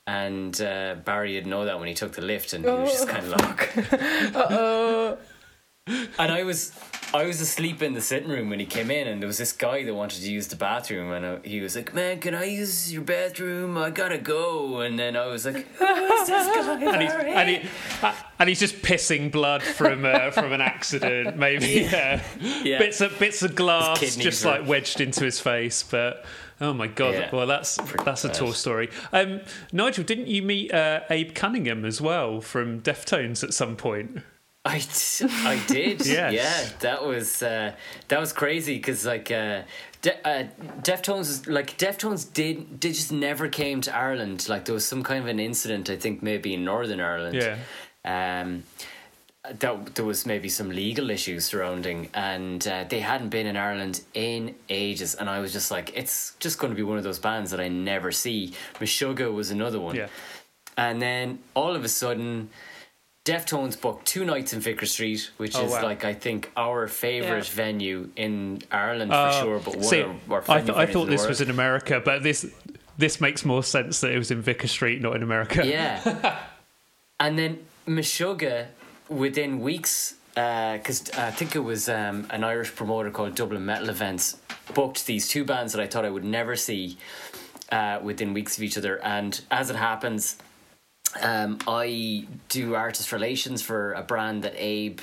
[0.06, 3.08] And uh, Barry didn't know that when he took the lift, and he was just
[3.08, 3.76] kind of like,
[4.34, 5.18] Uh oh.
[6.18, 6.72] And I was
[7.12, 9.52] I was asleep in the sitting room when he came in, and there was this
[9.52, 12.44] guy that wanted to use the bathroom, and I, he was like, "Man, can I
[12.44, 13.76] use your bathroom?
[13.76, 17.68] I gotta go." And then I was like, "Who's this guy?" and he's, and, he,
[18.02, 21.88] uh, and he's just pissing blood from uh, from an accident, maybe.
[21.90, 22.22] Yeah.
[22.40, 22.78] Yeah.
[22.78, 26.24] Bits of bits of glass just were- like wedged into his face, but.
[26.62, 27.14] Oh my god!
[27.14, 27.30] Yeah.
[27.34, 28.90] Well, that's that's a tour story.
[29.14, 29.40] Um,
[29.72, 34.18] Nigel, didn't you meet uh, Abe Cunningham as well from Deftones at some point?
[34.64, 34.82] I,
[35.22, 36.06] I did.
[36.06, 36.32] Yes.
[36.34, 37.72] Yeah, that was uh,
[38.08, 39.62] that was crazy because like uh,
[40.02, 40.44] De- uh,
[40.82, 44.48] Deftones was like Deftones did they just never came to Ireland.
[44.48, 47.36] Like there was some kind of an incident I think maybe in Northern Ireland.
[47.36, 47.58] Yeah.
[48.04, 48.64] Um,
[49.58, 54.02] that there was maybe some legal issues surrounding, and uh, they hadn't been in Ireland
[54.12, 55.14] in ages.
[55.14, 57.58] And I was just like, it's just going to be one of those bands that
[57.58, 58.52] I never see.
[58.74, 59.96] Meshuggah was another one.
[59.96, 60.08] Yeah.
[60.76, 62.50] And then all of a sudden,
[63.30, 65.82] Deftones booked two nights in Vicar Street, which Oh, is wow.
[65.82, 67.54] like I think our favorite Yeah.
[67.64, 71.06] venue in Ireland for Uh, sure, but one see, of our I, th- I thought
[71.08, 71.28] this world.
[71.30, 72.46] was in America, but this
[72.98, 75.66] this makes more sense that it was in Vicar Street, not in America.
[75.66, 76.38] Yeah.
[77.20, 78.66] and then Meshuggah,
[79.08, 84.36] within weeks, because I think it was um, an Irish promoter called Dublin Metal Events,
[84.74, 86.98] booked these two bands that I thought I would never see
[87.72, 89.02] uh, within weeks of each other.
[89.02, 90.36] And as it happens,
[91.20, 95.00] um, I do artist relations for a brand that Abe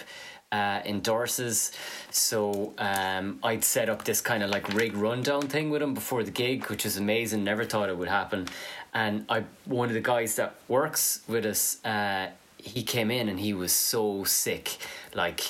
[0.52, 1.72] uh, endorses.
[2.12, 6.24] So um, I'd set up this kind of like rig rundown thing with him before
[6.24, 7.44] the gig, which was amazing.
[7.44, 8.48] Never thought it would happen.
[8.94, 13.40] And I one of the guys that works with us, uh, he came in and
[13.40, 14.78] he was so sick,
[15.14, 15.42] like.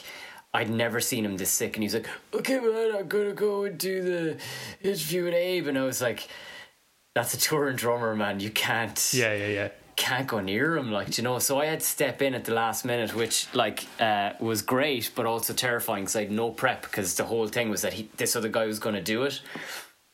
[0.54, 3.65] I'd never seen him this sick, and he was like, "Okay, man, I'm gonna go
[3.65, 4.38] and do the
[4.82, 6.28] interview with Abe," and I was like,
[7.13, 8.39] "That's a touring drummer, man.
[8.39, 9.70] You can't." yeah, yeah, yeah.
[9.98, 11.40] Can't go near him, like you know.
[11.40, 15.12] So I had to step in at the last minute, which like uh, was great,
[15.16, 18.10] but also terrifying because I had no prep because the whole thing was that he,
[18.16, 19.42] this other guy was going to do it.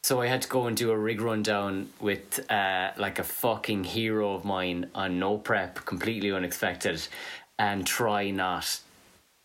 [0.04, 3.84] So I had to go and do a rig rundown with uh, like a fucking
[3.84, 7.06] hero of mine on no prep, completely unexpected,
[7.60, 8.80] and try not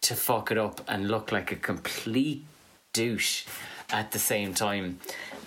[0.03, 2.44] to fuck it up and look like a complete
[2.92, 3.44] douche
[3.90, 4.98] at the same time.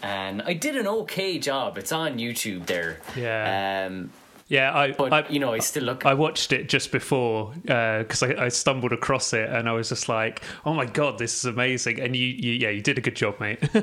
[0.04, 1.78] And I did an okay job.
[1.78, 3.00] It's on YouTube there.
[3.16, 3.88] Yeah.
[3.88, 4.12] Um,
[4.52, 6.06] Yeah, I, but I you know, I still look.
[6.06, 10.10] I watched it just before because I, I stumbled across it and I was just
[10.10, 13.16] like, "Oh my god, this is amazing!" And you, you yeah, you did a good
[13.16, 13.60] job, mate.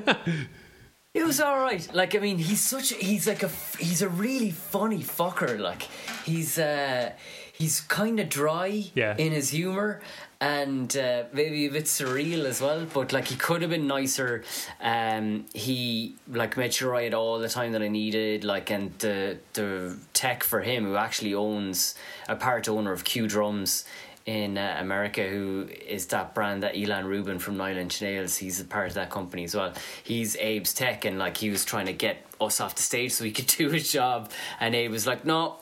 [1.14, 1.88] It was all right.
[1.94, 2.92] Like I mean, he's such.
[2.92, 3.50] A, he's like a.
[3.78, 5.58] He's a really funny fucker.
[5.58, 5.82] Like
[6.24, 6.58] he's.
[6.58, 7.12] uh
[7.54, 9.16] He's kind of dry Yeah.
[9.18, 10.00] in his humor
[10.40, 12.86] and uh, maybe a bit surreal as well.
[12.92, 14.44] But like he could have been nicer.
[14.80, 18.44] Um, he like made sure I had all the time that I needed.
[18.44, 21.94] Like and the the tech for him, who actually owns
[22.28, 23.84] a part owner of Q Drums
[24.26, 28.36] in uh, America, who is that brand that Ilan Rubin from Nine Inch Nails.
[28.36, 29.72] He's a part of that company as well.
[30.04, 33.24] He's Abe's tech, and like he was trying to get us off the stage so
[33.24, 34.30] he could do his job.
[34.60, 35.56] And Abe was like, "No,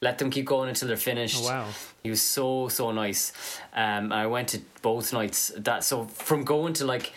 [0.00, 1.66] let them keep going until they're finished." Oh, wow.
[2.02, 3.32] He was so so nice.
[3.74, 5.52] Um, I went to both nights.
[5.56, 7.12] That so from going to like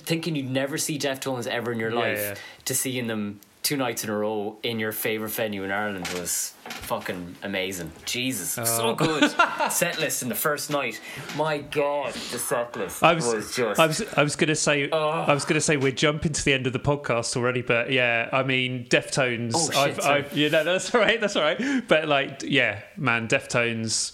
[0.00, 2.34] thinking you'd never see Deftones ever in your Yeah, life yeah.
[2.66, 6.52] to seeing them two nights in a row in your favorite venue in Ireland was
[6.68, 7.92] fucking amazing.
[8.04, 8.64] Jesus, Oh.
[8.64, 9.32] so good.
[9.70, 11.00] set list in the first night.
[11.36, 13.78] My God, the set list I was, was, just.
[13.80, 15.08] I was, I was gonna say, Oh.
[15.10, 18.28] I was gonna say we're jumping to the end of the podcast already, but yeah,
[18.32, 19.52] I mean, Deftones.
[19.54, 20.00] Oh, shit, I've.
[20.00, 21.86] I've, you know, that's all right, that's all right.
[21.86, 24.12] But like, yeah, man, Deftones.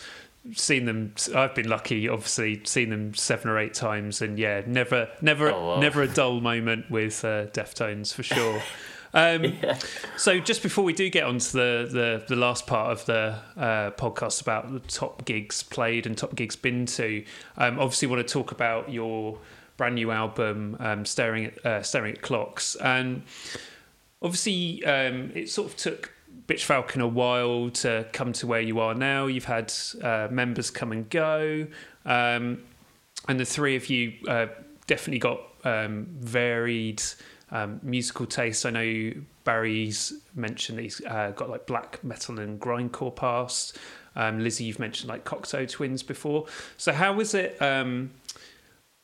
[0.54, 1.12] Seen them.
[1.34, 5.74] I've been lucky, obviously, seen them seven or eight times, and yeah, never, never, Oh,
[5.74, 5.80] wow.
[5.80, 8.62] never a dull moment with uh, Deftones for sure.
[9.14, 9.54] Um,
[10.16, 13.36] So just before we do get on to the, the, the last part of the
[13.56, 17.24] uh, podcast about the top gigs played and top gigs been to,
[17.56, 19.38] um, obviously want to talk about your
[19.76, 23.22] brand new album, um, staring at uh, staring at clocks, and
[24.20, 26.12] obviously um, it sort of took
[26.46, 29.26] Bitch Falcon a while to come to where you are now.
[29.26, 31.66] You've had uh, members come and go,
[32.04, 32.64] um,
[33.28, 34.48] and the three of you uh,
[34.88, 37.00] definitely got um, varied
[37.50, 38.64] um, musical tastes.
[38.64, 39.12] I know
[39.44, 43.78] Barry's mentioned that he's uh, got like black metal and grindcore past.
[44.16, 46.46] Um, Lizzie, you've mentioned like Cocteau Twins before.
[46.76, 47.60] So how was it?
[47.62, 48.10] Um,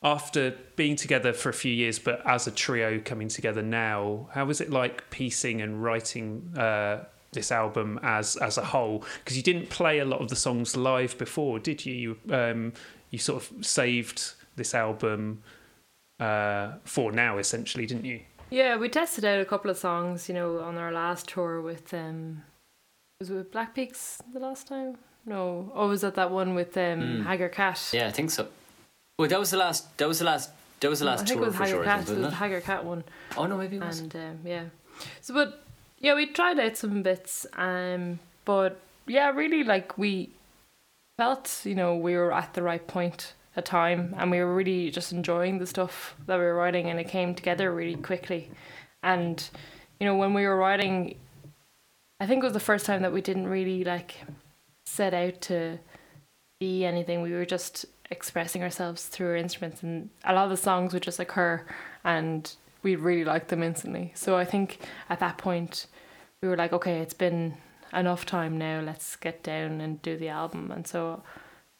[0.03, 4.45] after being together for a few years, but as a trio coming together now, how
[4.45, 9.03] was it like piecing and writing uh, this album as as a whole?
[9.23, 11.93] Because you didn't play a lot of the songs live before, did you?
[11.93, 12.73] You, um,
[13.09, 15.41] you sort of saved this album
[16.19, 18.19] uh, for now, essentially, didn't you?
[18.49, 21.93] Yeah, we tested out a couple of songs, you know, on our last tour with
[21.93, 22.43] um
[23.19, 24.97] was it with Black Peaks the last time?
[25.25, 25.71] No.
[25.73, 27.23] Oh, was that that one with um Mm.
[27.25, 27.89] Haggard Cat?
[27.93, 28.47] Yeah, I think so.
[29.17, 29.97] Well, that was the last.
[29.97, 30.51] That was the last.
[30.81, 31.83] That was the last I think tour it was for sure.
[31.83, 32.39] Cat, think, it was the it?
[32.39, 33.03] Haggard Cat one.
[33.37, 33.99] Oh no, maybe it was.
[33.99, 34.63] And um, yeah.
[35.21, 35.63] So but
[35.99, 40.29] yeah, we tried out some bits, um but yeah, really like we
[41.17, 44.91] felt, you know, we were at the right point at time and we were really
[44.91, 48.49] just enjoying the stuff that we were writing and it came together really quickly.
[49.01, 49.47] And,
[49.99, 51.15] you know, when we were writing
[52.19, 54.15] I think it was the first time that we didn't really like
[54.85, 55.79] set out to
[56.59, 57.21] be anything.
[57.21, 61.03] We were just expressing ourselves through our instruments and a lot of the songs would
[61.03, 61.65] just occur
[62.03, 64.11] and we really liked them instantly.
[64.15, 65.87] So I think at that point
[66.41, 67.57] we were like, okay, it's been
[67.93, 68.81] enough time now.
[68.81, 70.71] Let's get down and do the album.
[70.71, 71.23] And so,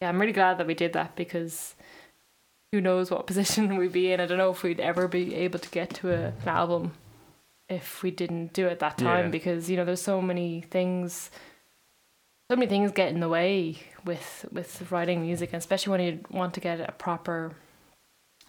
[0.01, 1.75] yeah, I'm really glad that we did that because
[2.71, 4.19] who knows what position we'd be in.
[4.19, 6.93] I don't know if we'd ever be able to get to a, an album
[7.69, 9.31] if we didn't do it at that time Yeah.
[9.31, 11.31] because you know there's so many things
[12.51, 16.19] so many things get in the way with with writing music and especially when you
[16.29, 17.53] want to get a proper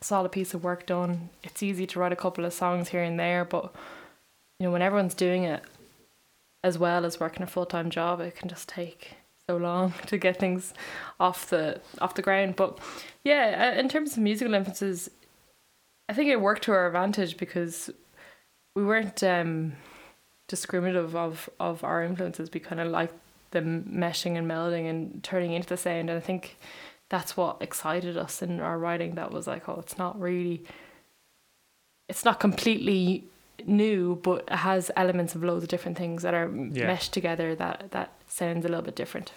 [0.02, 3.18] solid piece of work done it's easy to write a couple of songs here and
[3.18, 3.74] there but
[4.60, 5.62] you know when everyone's doing it
[6.62, 9.14] as well as working a full-time job it can just take
[9.48, 10.74] so long to get things
[11.20, 12.56] off the off the ground.
[12.56, 12.78] But
[13.24, 15.10] yeah uh, in terms of musical influences
[16.08, 17.90] i think it worked to our advantage because
[18.76, 19.72] we weren't um
[20.48, 22.50] discriminative of of our influences.
[22.52, 23.14] We kind of liked
[23.50, 26.10] them meshing and melding and turning into the sound.
[26.10, 26.56] And i think
[27.08, 29.14] that's what excited us in our writing.
[29.14, 30.64] That was like oh it's not really
[32.08, 33.24] it's not completely
[33.64, 36.86] new but has elements of loads of different things that are Yeah.
[36.86, 39.32] meshed together that that sounds a little bit different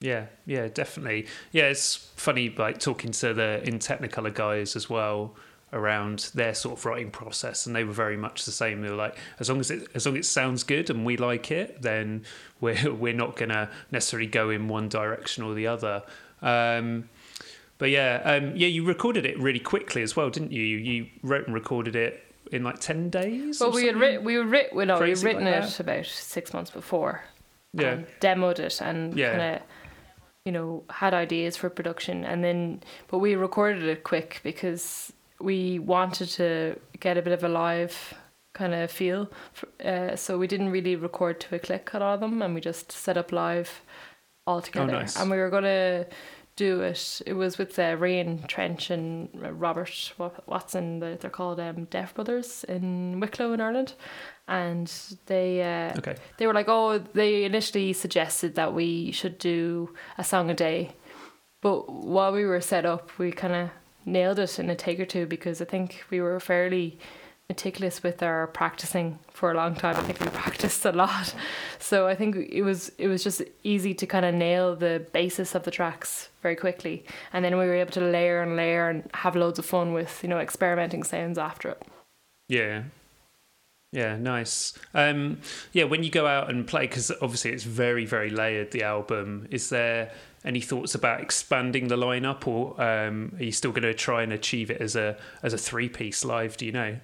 [0.00, 1.26] Yeah, yeah, definitely.
[1.50, 5.34] Yeah, it's funny like talking to the in Technicolor guys as well
[5.72, 8.82] around their sort of writing process, and they were very much the same.
[8.82, 11.16] They were like, as long as it as long as it sounds good and we
[11.16, 12.24] like it, then
[12.60, 16.02] we're we're not gonna necessarily go in one direction or the other.
[16.42, 17.08] Um,
[17.84, 20.62] but yeah, um, yeah, you recorded it really quickly as well, didn't you?
[20.62, 23.60] You, you wrote and recorded it in like ten days.
[23.60, 26.06] well we had writ- we were writ- well, no, we had written like it about
[26.06, 27.24] six months before
[27.74, 29.30] yeah, and demoed it and Yeah.
[29.36, 29.62] kind of
[30.46, 35.78] you know had ideas for production and then but we recorded it quick because we
[35.78, 38.14] wanted to get a bit of a live
[38.54, 39.30] kind of feel
[39.84, 42.62] uh, so we didn't really record to a click on all of them and we
[42.62, 43.82] just set up live
[44.46, 45.16] all together nice.
[45.20, 46.06] and we were gonna
[46.56, 47.22] do it.
[47.26, 50.12] It was with uh, Rain Trench and Robert
[50.46, 53.94] Watson they're, they're called um, Deaf Brothers in Wicklow in Ireland.
[54.46, 54.92] And
[55.26, 60.24] they uh, okay, they were like, oh, they initially suggested that we should do a
[60.24, 60.92] song a day.
[61.60, 63.70] But while we were set up, we kind of
[64.04, 66.98] nailed it in a take or two because I think we were fairly
[67.48, 69.96] meticulous with our practicing for a long time.
[69.96, 71.34] I think we practiced a lot.
[71.78, 75.54] So I think it was it was just easy to kind of nail the basis
[75.54, 77.04] of the tracks very quickly.
[77.32, 80.22] And then we were able to layer and layer and have loads of fun with,
[80.22, 81.82] you know, experimenting sounds after it.
[82.48, 82.84] Yeah.
[83.92, 84.76] Yeah, nice.
[84.92, 85.38] Um,
[85.72, 89.46] yeah, when you go out and play, because obviously it's very, very layered, the album,
[89.52, 90.10] is there
[90.44, 94.32] any thoughts about expanding the lineup or um, are you still going to try and
[94.32, 96.56] achieve it as a as a three piece live?
[96.56, 96.96] Do you know?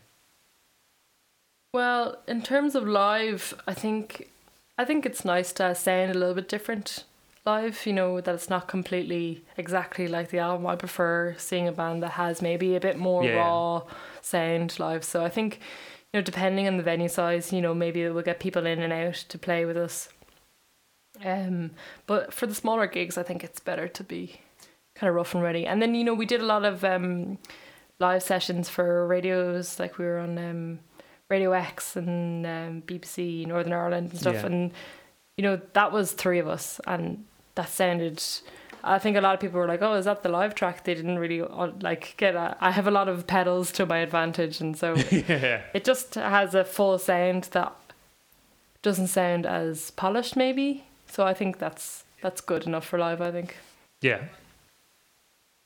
[1.72, 4.30] Well, in terms of live, I think
[4.76, 7.04] I think it's nice to sound a little bit different
[7.46, 10.66] live, you know, that it's not completely exactly like the album.
[10.66, 13.36] I prefer seeing a band that has maybe a bit more Yeah.
[13.36, 13.82] raw
[14.20, 15.04] sound live.
[15.04, 15.60] So I think,
[16.12, 18.92] you know, depending on the venue size, you know, maybe we'll get people in and
[18.92, 20.08] out to play with us.
[21.24, 21.72] Um,
[22.06, 24.40] but for the smaller gigs, I think it's better to be
[24.94, 25.66] kind of rough and ready.
[25.66, 27.38] And then, you know, we did a lot of um,
[27.98, 30.78] live sessions for radios, like we were on um,
[31.30, 34.34] Radio X and um, BBC Northern Ireland and stuff.
[34.34, 34.46] Yeah.
[34.46, 34.72] And,
[35.36, 36.80] you know, that was three of us.
[36.86, 38.22] And that sounded.
[38.82, 40.94] I think a lot of people were like, "Oh, is that the live track?" They
[40.94, 42.34] didn't really uh, like get.
[42.34, 45.62] A, I have a lot of pedals to my advantage, and so yeah.
[45.74, 47.74] it just has a full sound that
[48.82, 50.84] doesn't sound as polished, maybe.
[51.10, 53.20] So I think that's that's good enough for live.
[53.20, 53.56] I think.
[54.00, 54.22] Yeah.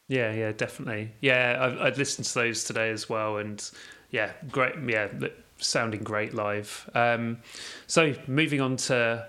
[0.06, 1.12] Yeah, yeah, definitely.
[1.22, 3.70] Yeah, I've, I've listened to those today as well, and
[4.10, 4.74] yeah, great.
[4.86, 5.08] Yeah,
[5.58, 6.88] sounding great live.
[6.94, 7.38] Um,
[7.86, 9.26] so moving on to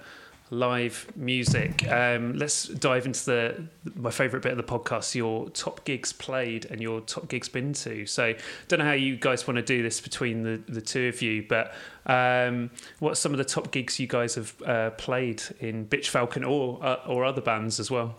[0.52, 5.84] live music, um, let's dive into the my favourite bit of the podcast: your top
[5.86, 8.06] gigs played and your top gigs been to.
[8.06, 8.34] So,
[8.68, 11.46] don't know how you guys want to do this between the the two of you,
[11.48, 11.74] but
[12.06, 16.44] um, what's some of the top gigs you guys have uh, played in Bitch Falcon
[16.44, 18.16] or uh, or other bands as well?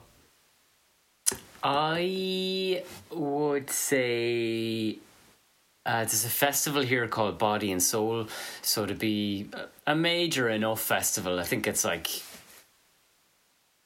[1.63, 4.99] I would say
[5.87, 8.27] uh, there's a festival here called Body and Soul.
[8.63, 9.49] So to be
[9.87, 12.09] a major enough festival, I think it's like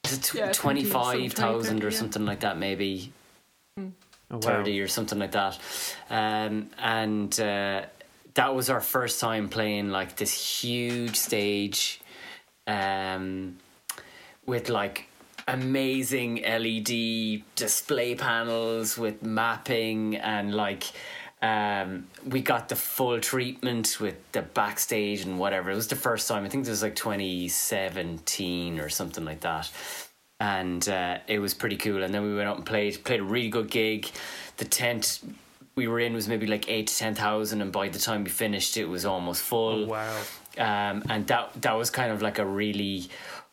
[0.04, 1.96] is it tw- Yeah, I think it's 25,000 or yeah.
[1.96, 3.12] something like that, maybe
[4.32, 4.62] Oh, wow.
[4.62, 5.58] 30 or something like that.
[6.08, 7.82] Um, and uh,
[8.34, 12.00] that was our first time playing like this huge stage
[12.66, 13.58] um,
[14.46, 15.06] with like
[15.48, 20.84] amazing LED display panels with mapping and like
[21.42, 25.70] um, we got the full treatment with the backstage and whatever.
[25.70, 26.44] It was the first time.
[26.44, 29.70] I think it was like 2017 or something like that
[30.40, 32.02] and uh, it was pretty cool.
[32.02, 34.10] And then we went out and played played a really good gig.
[34.56, 35.20] The tent
[35.76, 38.30] we were in was maybe like eight to ten thousand, and by the time we
[38.30, 39.84] finished, it was almost full.
[39.84, 40.16] Oh, wow.
[40.58, 43.08] Um, and that that was kind of like a really.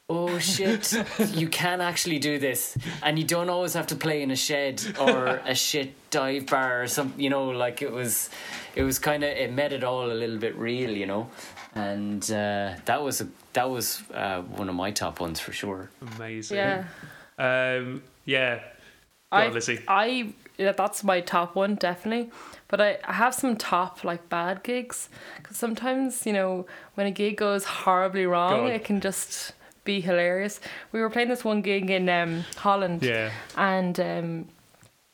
[0.09, 0.93] Oh shit!
[1.35, 4.81] you can actually do this, and you don't always have to play in a shed
[4.97, 7.19] or a shit dive bar or something.
[7.19, 8.29] You know, like it was,
[8.73, 11.29] it was kind of it made it all a little bit real, you know,
[11.75, 15.89] and uh, that was a that was uh, one of my top ones for sure.
[16.15, 16.57] Amazing.
[16.57, 16.85] Yeah.
[17.37, 18.59] Um, yeah.
[18.59, 18.63] Go
[19.31, 19.79] I, on, Lizzie.
[19.89, 22.31] I yeah, that's my top one definitely.
[22.69, 26.65] But I, I have some top like bad gigs because sometimes you know
[26.95, 29.51] when a gig goes horribly wrong, Go it can just
[29.87, 30.59] be hilarious.
[30.91, 33.31] We were playing this one gig in um, Holland, Yeah.
[33.55, 34.47] and um,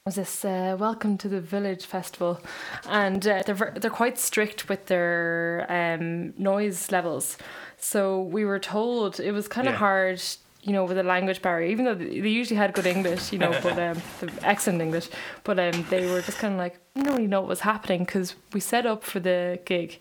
[0.06, 2.42] was this uh, Welcome to the Village festival,
[2.90, 7.38] and uh, they're they're quite strict with their um, noise levels.
[7.78, 9.80] So we were told it was kind of Yeah.
[9.88, 10.22] hard,
[10.64, 11.70] you know, with a language barrier.
[11.74, 15.08] Even though they usually had good English, you know, but um, the excellent English,
[15.44, 18.04] but um, they were just kind of like, we don't really know what was happening
[18.06, 20.00] because we set up for the gig,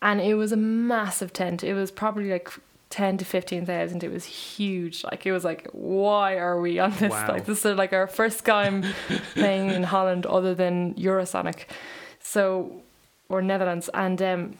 [0.00, 1.62] and it was a massive tent.
[1.62, 2.48] It was probably like.
[2.94, 5.02] 10 to 15,000 it was huge.
[5.02, 7.10] Like it was like why are we on this?
[7.10, 7.26] Wow.
[7.26, 8.84] like this is like our first time
[9.34, 11.64] playing in Holland other than Eurosonic.
[12.20, 12.82] So
[13.28, 13.90] or Netherlands.
[13.92, 14.58] And um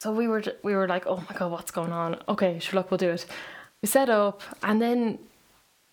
[0.00, 2.20] so we were we were like oh my god what's going on?
[2.28, 3.26] Okay sure look we'll do it.
[3.80, 5.20] We set up and then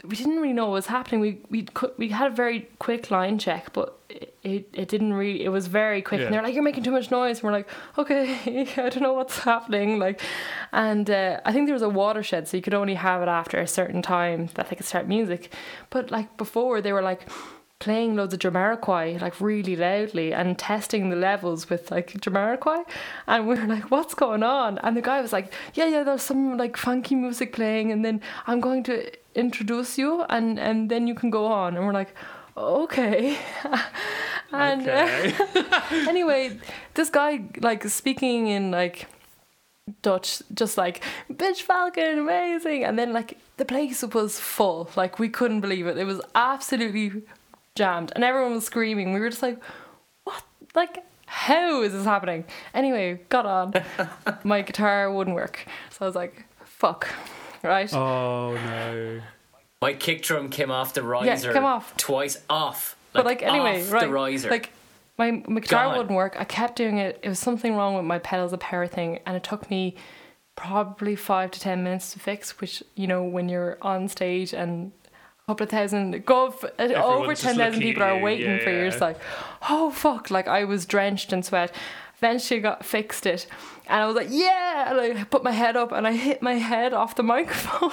[0.03, 1.21] we didn't really know what was happening.
[1.21, 3.95] We we we had a very quick line check but
[4.43, 6.19] it, it, didn't really it was very quick.
[6.19, 6.25] Yeah.
[6.27, 7.37] and they're like you're making too much noise.
[7.37, 9.99] And we're like okay I don't know what's happening.
[9.99, 10.21] Like
[10.71, 13.59] and uh, I think there was a watershed so you could only have it after
[13.59, 15.53] a certain time that they could start music.
[15.89, 17.27] But like before they were like
[17.79, 22.83] playing loads of Jamiroquai like really loudly and testing the levels with like Jamiroquai
[23.27, 24.77] and we were like what's going on?
[24.79, 28.21] And the guy was like yeah yeah there's some like funky music playing and then
[28.47, 31.75] I'm going to introduce you and and then you can go on.
[31.75, 32.15] And we're like
[32.59, 33.37] okay
[34.51, 35.35] and uh, Okay.
[36.09, 36.59] anyway
[36.93, 39.07] this guy like speaking in like
[40.01, 45.29] Dutch, just like bitch falcon, amazing, and then like the place was full, like we
[45.29, 45.97] couldn't believe it.
[45.97, 47.23] It was absolutely
[47.75, 49.13] jammed, and everyone was screaming.
[49.13, 49.59] We were just like,
[50.23, 50.43] what?
[50.75, 52.45] Like, how is this happening?
[52.73, 53.73] Anyway, got on.
[54.43, 57.07] My guitar wouldn't work, so I was like, fuck,
[57.63, 57.91] right?
[57.93, 59.21] oh no.
[59.81, 61.47] My kick drum came off the riser.
[61.47, 61.95] Yeah, come off.
[61.95, 62.97] Twice off.
[63.13, 64.01] but like anyway, off right?
[64.01, 64.49] the riser.
[64.49, 64.71] Like
[65.17, 65.97] my, my guitar Gone.
[65.97, 66.35] wouldn't work.
[66.39, 67.19] I kept doing it.
[67.23, 69.95] It was something wrong with my pedals, a power thing, and it took me
[70.55, 72.59] probably five to ten minutes to fix.
[72.59, 76.93] Which you know, when you're on stage and a couple of thousand, go f- uh,
[76.93, 78.79] over ten thousand people are waiting yeah, for you.
[78.79, 79.17] It's like,
[79.69, 80.29] oh fuck!
[80.29, 81.73] Like I was drenched in sweat.
[82.19, 83.47] Eventually got fixed it,
[83.87, 84.91] and I was like, yeah!
[84.91, 87.91] And I put my head up, and I hit my head off the microphone.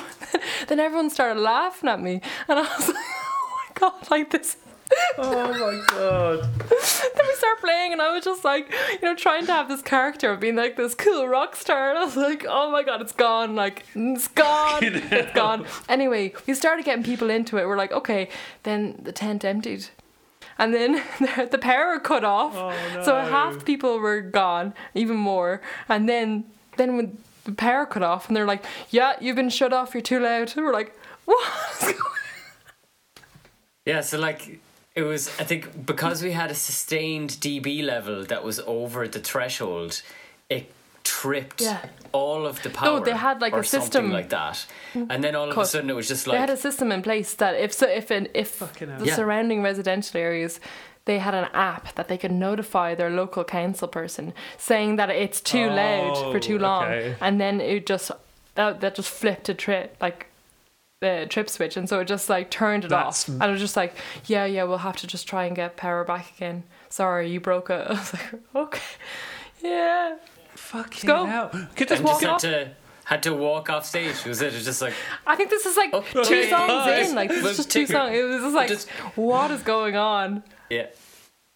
[0.68, 4.10] then everyone started laughing at me, and I was like, oh my god!
[4.10, 4.56] Like this
[5.18, 6.42] Oh my god.
[6.42, 9.82] then we start playing and I was just like, you know, trying to have this
[9.82, 13.00] character of being like this cool rock star and I was like, oh my god,
[13.00, 15.66] it's gone, like it's gone, it's gone.
[15.88, 17.66] Anyway, we started getting people into it.
[17.66, 18.28] We're like, okay,
[18.62, 19.86] then the tent emptied.
[20.58, 22.54] And then the the power cut off.
[22.56, 25.60] Oh, So half the people were gone, even more.
[25.88, 26.44] And then
[26.76, 30.02] then when the power cut off and they're like, Yeah, you've been shut off, you're
[30.02, 30.52] too loud.
[30.56, 30.92] And we're like,
[31.24, 31.94] What?
[33.84, 34.58] Yeah, so like
[34.96, 39.20] it was I think because we had a sustained dB level that was over the
[39.20, 40.02] threshold,
[40.48, 40.72] it
[41.20, 41.78] tripped Yeah.
[42.12, 42.98] all of the power.
[42.98, 44.66] No, they had, like, or a system- like that.
[44.94, 45.10] Mm-hmm.
[45.10, 47.02] And then all of a sudden it was just like they had a system in
[47.02, 49.14] place that if so if an, if the Yeah.
[49.14, 50.60] surrounding residential areas
[51.04, 55.40] they had an app that they could notify their local council person saying that it's
[55.40, 57.14] too loud for too Oh, long okay.
[57.20, 58.10] and then it just
[58.56, 60.26] that, that just flipped a trip like
[61.00, 63.60] the trip switch and so it just like turned it That's- off and it was
[63.60, 63.94] just like
[64.26, 67.70] yeah yeah we'll have to just try and get power back again sorry you broke
[67.70, 68.30] it I was like
[68.64, 68.82] okay
[69.62, 70.16] yeah
[70.56, 71.24] Fucking go.
[71.26, 71.48] hell.
[71.76, 72.40] Could Just and walk just had off.
[72.66, 72.70] to
[73.04, 74.24] had to walk off stage.
[74.24, 74.94] Was it just like
[75.26, 76.22] I think this is like oh, Okay.
[76.24, 76.98] two songs Bye.
[77.00, 77.14] in.
[77.14, 78.16] Like this Well, is just two songs.
[78.16, 80.42] It was just like, just- what is going on?
[80.70, 80.86] yeah?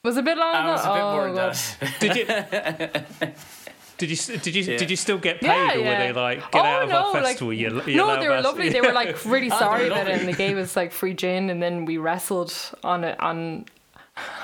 [0.04, 1.54] Was it a bit long I was a bit oh, more than God.
[3.20, 3.36] that.
[3.98, 4.16] Did you?
[4.16, 4.78] Did you did you Yeah.
[4.78, 6.06] did you still get paid, Yeah, or were yeah.
[6.06, 7.52] they like get oh out of no, our like festival?
[7.52, 8.70] you, you no, allow they were us- lovely.
[8.70, 10.90] They were like really Oh, sorry they were about it, and they gave us like
[10.92, 13.66] free gin, and then we wrestled on a on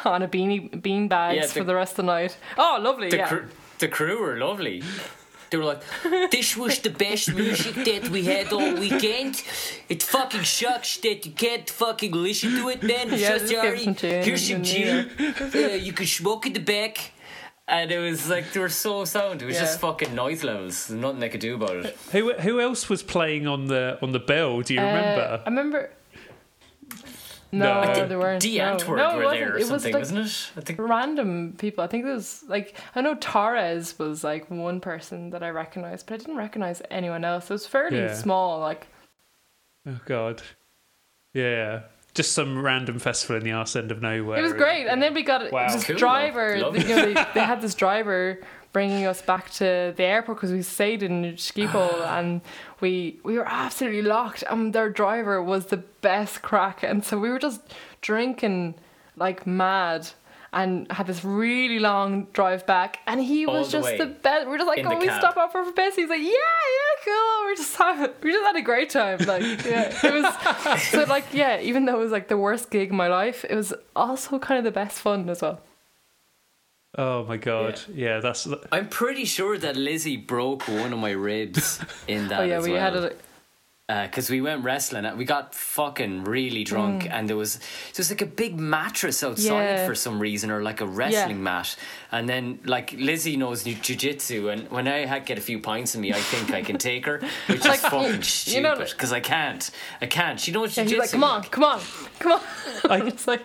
[0.05, 2.37] on a beanie bean bags Yeah, the- for the rest of the night.
[2.59, 3.09] Oh, lovely!
[3.09, 3.29] The, yeah.
[3.29, 3.45] cr-
[3.79, 4.83] the crew were lovely.
[5.51, 5.83] They were like,
[6.33, 9.43] this was the best music that we had all weekend.
[9.89, 13.13] It fucking sucks that you can't fucking listen to it, man.
[13.13, 13.79] I'm Yeah, so just give sorry.
[13.85, 15.11] some gin Here's some and, gin.
[15.55, 17.13] Uh, you can smoke in the back.
[17.69, 19.43] And it was like, they were so sound.
[19.43, 19.63] It was Yeah.
[19.63, 20.87] just fucking noise levels.
[20.87, 21.97] There's nothing they could do about it.
[22.13, 24.63] Who who else was playing on the on the bill?
[24.63, 25.43] Do you Uh, remember?
[25.45, 25.91] I remember.
[27.59, 27.81] No.
[27.81, 28.43] I think there weren't.
[28.43, 28.65] D no.
[28.73, 29.41] Antwerp no, were wasn't.
[29.41, 30.51] there or it was something, like wasn't it?
[30.57, 30.79] I think.
[30.79, 31.83] random people.
[31.85, 36.07] I think there was like I know Torres was like one person that I recognized,
[36.07, 37.51] but I didn't recognize anyone else.
[37.51, 38.15] It was fairly Yeah.
[38.15, 38.61] small.
[38.61, 38.87] Like
[39.89, 40.43] Oh God,
[41.33, 41.83] yeah,
[42.17, 44.39] just some random festival in the arse end of nowhere.
[44.39, 45.73] it was great, and then we got Wow.
[45.73, 45.99] this Cool, though.
[45.99, 46.59] driver.
[46.59, 48.41] Love You know, they, they had this driver
[48.73, 52.41] bringing us back to the airport because we stayed in Schiphol and
[52.81, 54.43] we we were absolutely locked.
[54.51, 57.61] And their driver was the best crack, and so we were just
[58.01, 58.75] drinking
[59.17, 60.09] like mad.
[60.53, 63.99] And had this really long drive back, and he All was the just way.
[63.99, 64.47] the best.
[64.47, 65.21] We We're just like, In oh, we cab.
[65.21, 65.97] stop off for a piss.
[65.97, 67.45] He's like, yeah, yeah, cool.
[67.45, 69.19] We're just having, we just had a great time.
[69.19, 71.61] Like, yeah, it was so like, yeah.
[71.61, 74.57] Even though it was like the worst gig in my life, it was also kind
[74.59, 75.61] of the best fun as well.
[76.99, 81.79] Oh my God, yeah, that's I'm pretty sure that Lizzie broke one of my ribs
[82.09, 82.41] in oh, that.
[82.41, 82.81] oh yeah, as we well.
[82.81, 83.21] had it.
[83.89, 87.11] Because we went wrestling and we got fucking really drunk Mm.
[87.13, 89.87] and there was there was like a big mattress outside Yeah.
[89.87, 91.77] for some reason or like a wrestling mat
[92.11, 95.95] and then like Lizzie knows new jiu-jitsu and when I had get a few pints
[95.95, 98.77] in me I think I can take her which Like, is fucking you stupid know-
[98.85, 99.71] because I can't
[100.01, 101.81] I can't she knows Yeah, jiu-jitsu he's like, come on, come on,
[102.19, 102.41] come on.
[102.91, 103.43] I- I'm just like,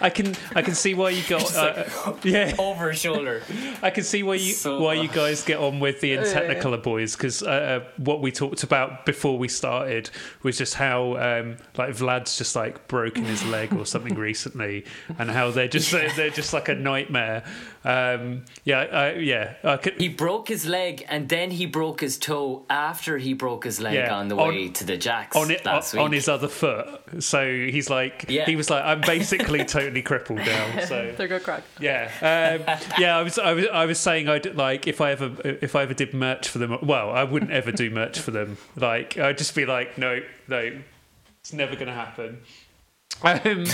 [0.00, 1.84] I can I can see why you got uh,
[2.22, 3.42] yeah over her shoulder
[3.82, 6.22] I can see why you So- why you guys get on with the yeah.
[6.22, 7.46] Technicolor boys because uh,
[7.84, 10.10] uh, what we talked about before we started
[10.42, 14.84] was just how um, like Vlad's just like broken his leg or something recently,
[15.18, 17.44] and how they're just they're, they're just like a nightmare.
[17.88, 22.18] Um, yeah, I, yeah, I could, he broke his leg and then he broke his
[22.18, 25.50] toe after he broke his leg Yeah, on the on- way to the jacks on
[25.50, 27.00] it last on, week on his other foot.
[27.20, 28.44] So he's like Yeah.
[28.44, 30.80] he was like I'm basically totally crippled now.
[30.84, 31.62] So they're good crack.
[31.80, 33.16] Yeah, um, yeah.
[33.16, 35.94] I was, I was, I was saying, I'd like if I ever, if I ever
[35.94, 36.76] did merch for them.
[36.82, 38.58] Well, I wouldn't ever do merch for them.
[38.76, 40.78] Like, I'd just be like, no, no,
[41.40, 42.42] it's never going to happen.
[43.22, 43.66] Um,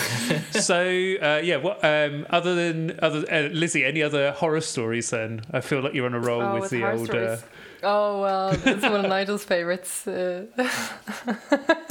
[0.53, 5.11] so uh, yeah, what um, other than other uh, Lizzie, any other horror stories?
[5.11, 7.11] Then I feel like you're on a roll Oh, with with the horror old.
[7.14, 7.37] Uh.
[7.82, 10.07] Oh well, it's one of Nigel's favorites.
[10.09, 10.47] Uh,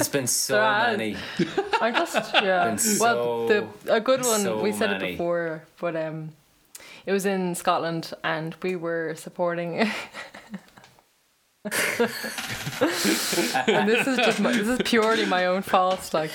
[0.00, 1.16] it's been so many
[1.80, 2.74] I just yeah.
[2.74, 5.04] Been well, the a good one so we said many.
[5.04, 6.30] it before, but um,
[7.06, 9.88] it was in Scotland and we were supporting.
[13.68, 16.12] and this is just my, this is purely my own fault.
[16.12, 16.30] Like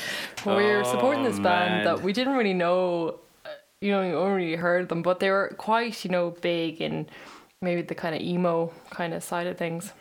[0.45, 1.83] we were supporting this Oh, band man.
[1.85, 3.49] that we didn't really know, uh,
[3.81, 7.07] you know, we only really heard them, but they were quite you know big in
[7.61, 9.93] maybe the kind of emo kind of side of things.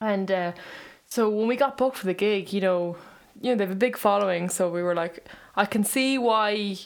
[0.00, 0.52] And uh,
[1.06, 2.96] so when we got booked for the gig, you know,
[3.40, 5.26] you know they have a big following, so we were like,
[5.56, 6.76] I can see why,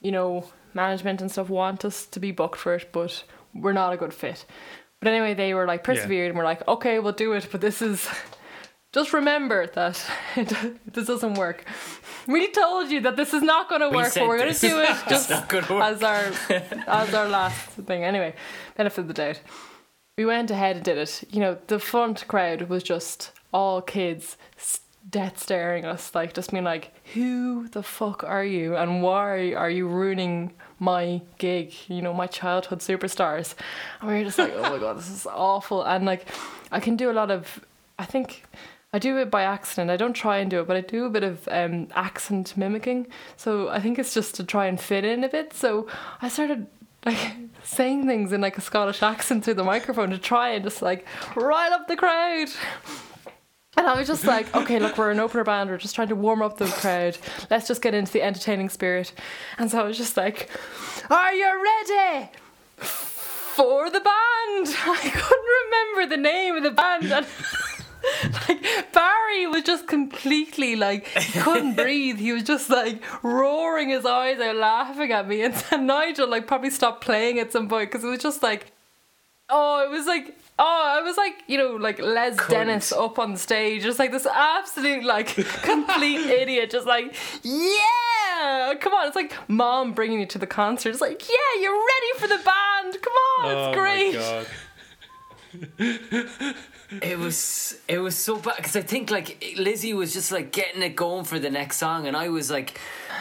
[0.00, 3.92] you know, management and stuff want us to be booked for it, but we're not
[3.92, 4.44] a good fit.
[5.00, 7.80] But anyway, they were like persevered and we're like, okay, we'll do it, but this
[7.82, 8.08] is.
[8.92, 10.04] Just remember that
[10.92, 11.64] this doesn't work.
[12.26, 14.80] We told you that this is not going to work, but we're going to do
[14.80, 15.84] it just not gonna work.
[15.84, 16.24] as our
[16.88, 18.02] as our last thing.
[18.02, 18.34] Anyway,
[18.76, 19.40] benefit of the doubt.
[20.18, 21.22] We went ahead and did it.
[21.30, 24.36] You know, the front crowd was just all kids,
[25.08, 28.74] death staring us, like just being like, "Who the fuck are you?
[28.76, 31.72] And why are you ruining my gig?
[31.86, 33.54] You know, my childhood superstars."
[34.00, 36.26] And we were just like, "Oh my god, this is awful." And like,
[36.72, 37.64] I can do a lot of,
[37.98, 38.44] I think.
[38.92, 39.88] I do it by accident.
[39.88, 43.06] I don't try and do it, but I do a bit of um, accent mimicking.
[43.36, 45.52] So I think it's just to try and fit in a bit.
[45.52, 45.86] So
[46.20, 46.66] I started
[47.06, 50.82] like saying things in like a Scottish accent through the microphone to try and just
[50.82, 51.06] like
[51.36, 52.48] rile up the crowd.
[53.76, 55.70] And I was just like, okay, look, we're an opener band.
[55.70, 57.16] We're just trying to warm up the crowd.
[57.50, 59.12] Let's just get into the entertaining spirit.
[59.58, 60.50] And so I was just like,
[61.08, 62.28] are you ready?
[62.76, 64.06] For the band.
[64.86, 67.04] I couldn't remember the name of the band.
[67.12, 67.26] And
[68.48, 72.18] like Barry was just completely like he couldn't breathe.
[72.18, 75.42] He was just like roaring his eyes out, laughing at me.
[75.42, 78.72] And then Nigel like probably stopped playing at some point because it was just like,
[79.48, 82.66] oh, it was like Oh, I was like, you know, like Les Couldn't.
[82.66, 85.28] Dennis up on the stage, just like this absolute, like,
[85.62, 89.06] complete idiot, just like, yeah, come on.
[89.06, 90.90] It's like mom bringing you to the concert.
[90.90, 92.98] It's like, yeah, you're ready for the band.
[93.00, 94.16] Come on, oh it's great.
[94.16, 94.46] my god.
[97.02, 100.82] It was it was so bad because I think like Lizzie was just like getting
[100.82, 102.78] it going for the next song, and I was like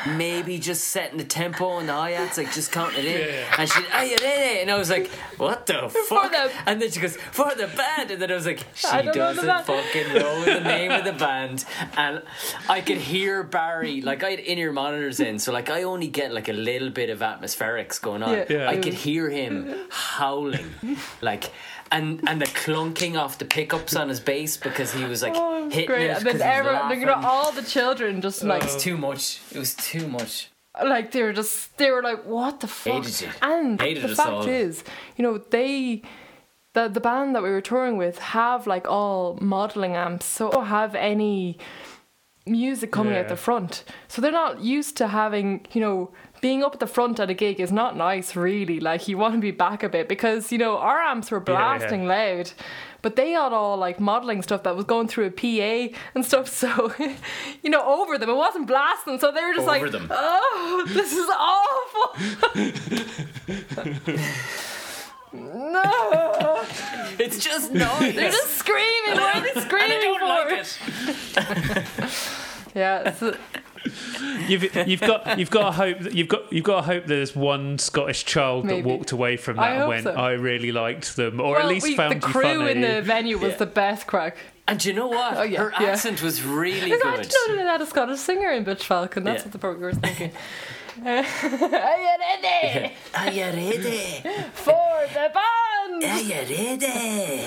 [0.07, 3.55] maybe just setting the tempo and the hi hats, like just counting it in, Yeah.
[3.57, 3.79] and she
[4.11, 6.31] you did it, and I was like, what the fuck?
[6.31, 9.01] the- And then she goes for the band, and then I was like, she I
[9.01, 11.65] don't know the doesn't fucking know the name of the band,
[11.97, 12.21] and
[12.69, 16.07] I could hear Barry like I had in ear monitors in, so like I only
[16.07, 18.33] get like a little bit of atmospherics going on.
[18.33, 18.45] Yeah.
[18.49, 18.69] Yeah.
[18.69, 20.73] I could hear him howling,
[21.21, 21.51] like.
[21.91, 25.69] And and the clunking off the pickups on his bass because he was like Oh,
[25.69, 26.09] hitting great.
[26.11, 29.41] it And then everyone, you know, all the children just like, It was too much.
[29.51, 30.49] It was too much.
[30.83, 33.05] like they were just, they were like, what the fuck?
[33.41, 34.47] And Hated the fact all.
[34.47, 34.83] is,
[35.17, 36.03] you know, they.
[36.73, 40.67] The, the band that we were touring with have like all modeling amps, so don't
[40.67, 41.57] have any
[42.45, 43.21] music coming Yeah.
[43.21, 43.83] out the front.
[44.07, 46.11] So they're not used to having, you know,
[46.41, 48.79] being up at the front at a gig is not nice, really.
[48.79, 51.53] Like, you want to be back a bit because, you know, our amps were Yeah,
[51.53, 51.77] yeah.
[51.77, 52.51] blasting loud,
[53.01, 56.47] but they had all like modeling stuff that was going through a PA and stuff.
[56.59, 56.93] So,
[57.63, 59.19] you know, over them, it wasn't blasting.
[59.19, 60.07] So they were just Over like, them.
[60.11, 62.15] oh, this is awful.
[65.33, 66.63] no,
[67.19, 68.15] It's just noise.
[68.15, 69.13] they're just screaming.
[69.15, 70.27] What are they and screaming I don't for?
[70.27, 72.13] like it.
[72.75, 73.23] Yeah, it's,
[74.47, 77.35] You've you've got you've got to hope that you've got you've got to hope there's
[77.35, 78.81] one Scottish child Maybe.
[78.81, 80.13] that walked away from I that and went, so.
[80.13, 82.71] I really liked them, or well, at least we, found the you crew funny.
[82.71, 83.57] in the venue was Yeah.
[83.57, 84.37] the best crack.
[84.67, 85.37] And do you know what?
[85.37, 85.87] Oh, yeah, Her yeah.
[85.91, 87.29] accent was really Because I good.
[87.29, 89.23] didn't know they had a Scottish singer in Bitch Falcon.
[89.23, 89.45] That's Yeah.
[89.45, 90.31] what the program was thinking.
[91.05, 91.23] Are you
[92.19, 94.21] ready Are you ready?
[94.53, 96.03] for the band?
[96.03, 97.45] Are you ready?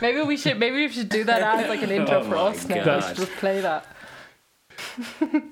[0.00, 0.58] Maybe we should.
[0.58, 2.84] Maybe we should do that as like an oh intro Oh for my us now.
[2.84, 3.00] God.
[3.00, 3.84] Just, just play that.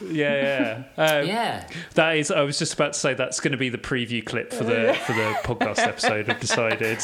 [0.00, 0.96] Yeah, yeah.
[0.96, 1.68] Um, Yeah.
[1.94, 2.30] That is.
[2.30, 4.96] I was just about to say that's going to be the preview clip for the
[5.06, 6.30] for the podcast episode.
[6.30, 7.00] I've decided.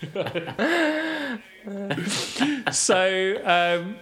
[2.72, 3.96] so, um,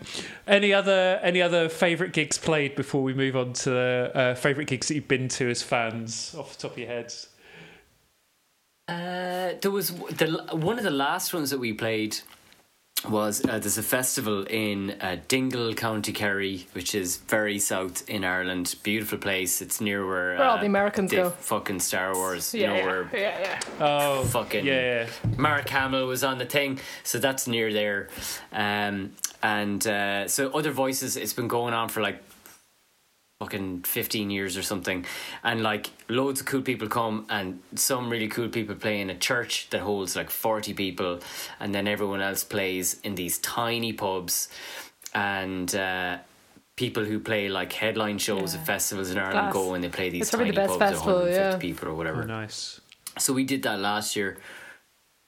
[0.47, 4.68] any other any other favourite gigs played before we move on to the uh, favourite
[4.68, 7.28] gigs that you've been to as fans off the top of your heads?
[8.89, 12.18] Uh, there was the one of the last ones that we played
[13.09, 18.24] was uh, there's a festival in uh, Dingle, County Kerry, which is very south in
[18.24, 18.74] Ireland.
[18.82, 19.61] Beautiful place.
[19.61, 21.30] It's near where, Where all uh, the Americans the go.
[21.30, 22.55] Fucking Star Wars.
[22.55, 23.61] Yeah, you know yeah, where yeah, yeah.
[23.80, 25.07] Oh, Fucking- yeah.
[25.36, 28.09] Mark Hamill was on the thing, so that's near there.
[28.53, 32.22] Um, and uh, so other voices, it's been going on for like
[33.41, 35.05] fucking 15 years or something
[35.45, 39.14] and like loads of cool people come and some really cool people play in a
[39.14, 41.20] church that holds like 40 people
[41.61, 44.49] and then everyone else plays in these tiny pubs
[45.12, 46.16] and uh
[46.76, 48.61] people who play like headline shows Yeah.
[48.61, 49.53] at festivals in Ireland Class.
[49.53, 51.72] go and they play these It's tiny the best pubs festival, of 150 yeah.
[51.72, 52.80] people or Oh, whatever nice.
[53.18, 54.39] so we did that last year.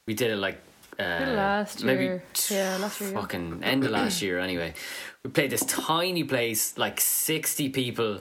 [0.06, 0.58] We did it like
[0.98, 2.22] uh, last maybe year.
[2.32, 3.10] t- Yeah, last year.
[3.12, 4.74] Fucking end of last year anyway.
[5.24, 8.20] We played this tiny place, like sixty people,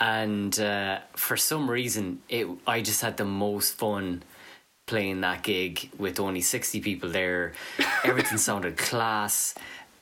[0.00, 4.22] and uh, for some reason, it I just had the most fun
[4.86, 7.52] playing that gig with only sixty people there.
[8.04, 9.54] Everything sounded class.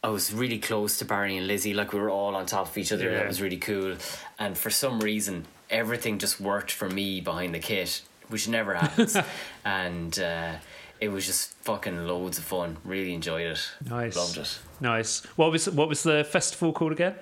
[0.03, 2.79] I was really close to Barry and Lizzie, like we were all on top of
[2.79, 3.11] each other.
[3.11, 3.19] Yeah.
[3.19, 3.97] That was really cool.
[4.39, 9.17] And for some reason, everything just worked for me behind the kit, which never happens.
[9.65, 10.53] and uh,
[11.01, 12.77] it was just fucking loads of fun.
[12.85, 13.71] Really enjoyed it.
[13.89, 14.17] Nice.
[14.17, 14.59] Loved it.
[14.81, 15.25] Nice.
[15.37, 17.15] What was what was the festival called again?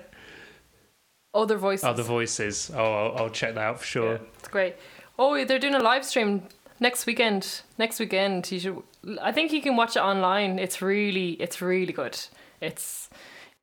[1.33, 1.83] Other voices.
[1.83, 2.71] Other Voices.
[2.73, 4.13] Oh, I'll, I'll check that out for sure.
[4.13, 4.75] Yeah, it's great.
[5.19, 6.43] Oh, they're doing a live stream
[6.79, 7.61] next weekend.
[7.77, 8.83] Next weekend, you should.
[9.21, 10.57] I think you can watch it online.
[10.57, 12.17] It's really, it's really good.
[12.59, 13.09] It's,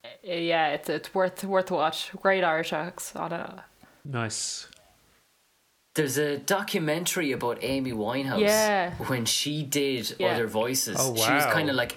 [0.05, 2.13] uh, yeah, it's it's worth worth a watch.
[2.23, 3.51] Great Irish acts on it.
[4.05, 4.69] Nice.
[5.95, 8.41] There's a documentary about Amy Winehouse.
[8.41, 8.93] Yeah.
[9.07, 10.29] When she did Yeah.
[10.35, 10.97] Other Voices.
[10.99, 11.97] Oh, She was kind of like,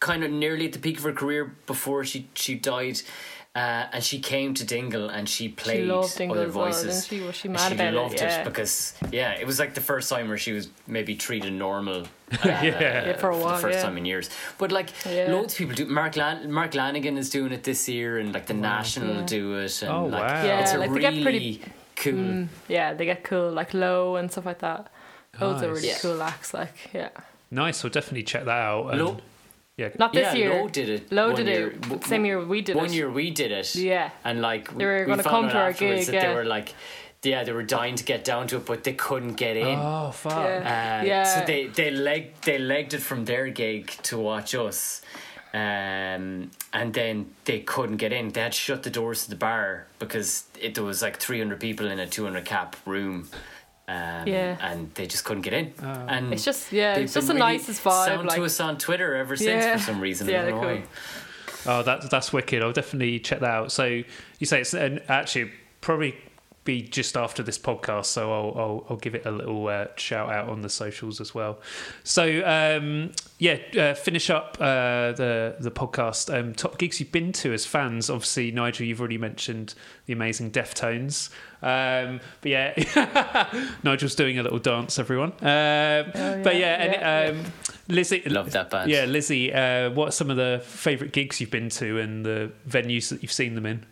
[0.00, 3.00] kind of nearly at the peak of her career before she, she died.
[3.54, 7.06] Uh, and she came to Dingle and she played loved Dingle Other as well, Voices.
[7.06, 7.26] didn't she?
[7.26, 7.96] Was she And mad about it?
[7.96, 8.44] loved Yeah.
[8.44, 12.02] because, yeah, it was like the first time where she was maybe treated normal.
[12.02, 12.06] Uh,
[12.44, 12.60] Yeah.
[12.62, 13.82] Yeah, for a while, the first yeah.
[13.84, 14.30] time in years.
[14.58, 15.26] But like Yeah.
[15.32, 15.84] loads of people do.
[15.86, 19.22] Mark Lan- Mark Lanegan is doing it this year, and like the National Yeah.
[19.26, 19.82] do it.
[19.82, 20.44] And Oh, like, wow.
[20.44, 21.62] Yeah, it's a like really get pretty-
[22.02, 22.12] cool.
[22.12, 24.90] Mm, yeah, they get cool, like low and stuff like that.
[25.38, 26.02] Those are really Nice.
[26.02, 26.52] cool acts.
[26.54, 27.08] Like, yeah,
[27.50, 27.82] Nice.
[27.82, 28.88] We'll definitely check that out.
[28.92, 29.20] and- Low-
[29.78, 29.88] yeah.
[29.98, 30.50] not this yeah, year.
[30.62, 31.12] Low did it.
[31.12, 31.74] Low did year.
[31.92, 32.04] it.
[32.04, 32.92] Same year we did One it.
[32.92, 33.74] year we did it.
[33.74, 34.10] Yeah.
[34.24, 36.28] And like They were we gonna found come to our afterwards gig, that yeah.
[36.28, 36.74] they were like
[37.24, 39.78] yeah, they were dying to get down to it, but they couldn't get in.
[39.78, 40.32] Oh fuck!
[40.32, 41.00] Yeah.
[41.02, 41.22] Uh, Yeah.
[41.24, 45.02] So they they legged they legged it from their gig to watch us,
[45.54, 48.30] um, and then they couldn't get in.
[48.30, 51.60] They had shut the doors to the bar because it there was like three hundred
[51.60, 53.28] people in a two hundred cap room.
[53.88, 54.56] Um, Yeah.
[54.60, 55.74] and they just couldn't get in.
[55.82, 58.06] and It's just yeah, it's just the been really nicest vibe.
[58.06, 59.76] Sound like to us on Twitter ever since Yeah.
[59.76, 60.28] for some reason.
[60.28, 60.86] Yeah, I don't know they're cool.
[61.66, 62.62] Oh, that's that's wicked.
[62.62, 63.72] I'll definitely check that out.
[63.72, 63.84] So
[64.38, 65.50] you say it's and actually
[65.80, 66.14] probably
[66.64, 70.30] be just after this podcast, so I'll I'll, I'll give it a little uh, shout
[70.30, 71.58] out on the socials as well.
[72.04, 76.32] So um, yeah, uh, finish up uh, the the podcast.
[76.32, 78.08] Um, top gigs you've been to as fans.
[78.08, 79.74] Obviously, Nigel, you've already mentioned
[80.06, 81.30] the amazing Deftones.
[81.62, 85.30] Um, but yeah, Nigel's doing a little dance, everyone.
[85.40, 86.10] Um,
[86.42, 87.52] But yeah, yeah, and, um,
[87.88, 88.90] Lizzie, Love that band.
[88.90, 92.50] yeah, Lizzie, uh, what are some of the favourite gigs you've been to and the
[92.68, 93.86] venues that you've seen them in?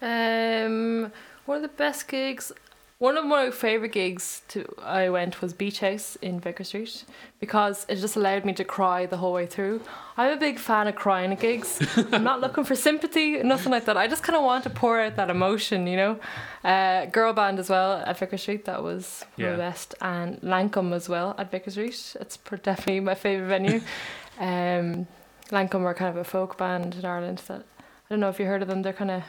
[0.00, 1.12] Um,
[1.48, 2.52] one of the best gigs,
[2.98, 7.04] one of my favorite gigs to I went was Beach House in Vicar Street
[7.40, 9.80] because it just allowed me to cry the whole way through.
[10.18, 11.80] I'm a big fan of crying at gigs.
[12.12, 13.96] I'm not looking for sympathy, nothing like that.
[13.96, 16.20] I just kind of want to pour out that emotion, you know.
[16.62, 20.38] Uh, girl band as well at Vicar Street, that was one of the best, and
[20.42, 22.14] Lankum as well at Vicar Street.
[22.20, 23.80] It's definitely my favorite venue.
[24.38, 25.06] um,
[25.50, 28.44] Lankum are kind of a folk band in Ireland that I don't know if you
[28.44, 28.82] heard of them.
[28.82, 29.22] They're kind of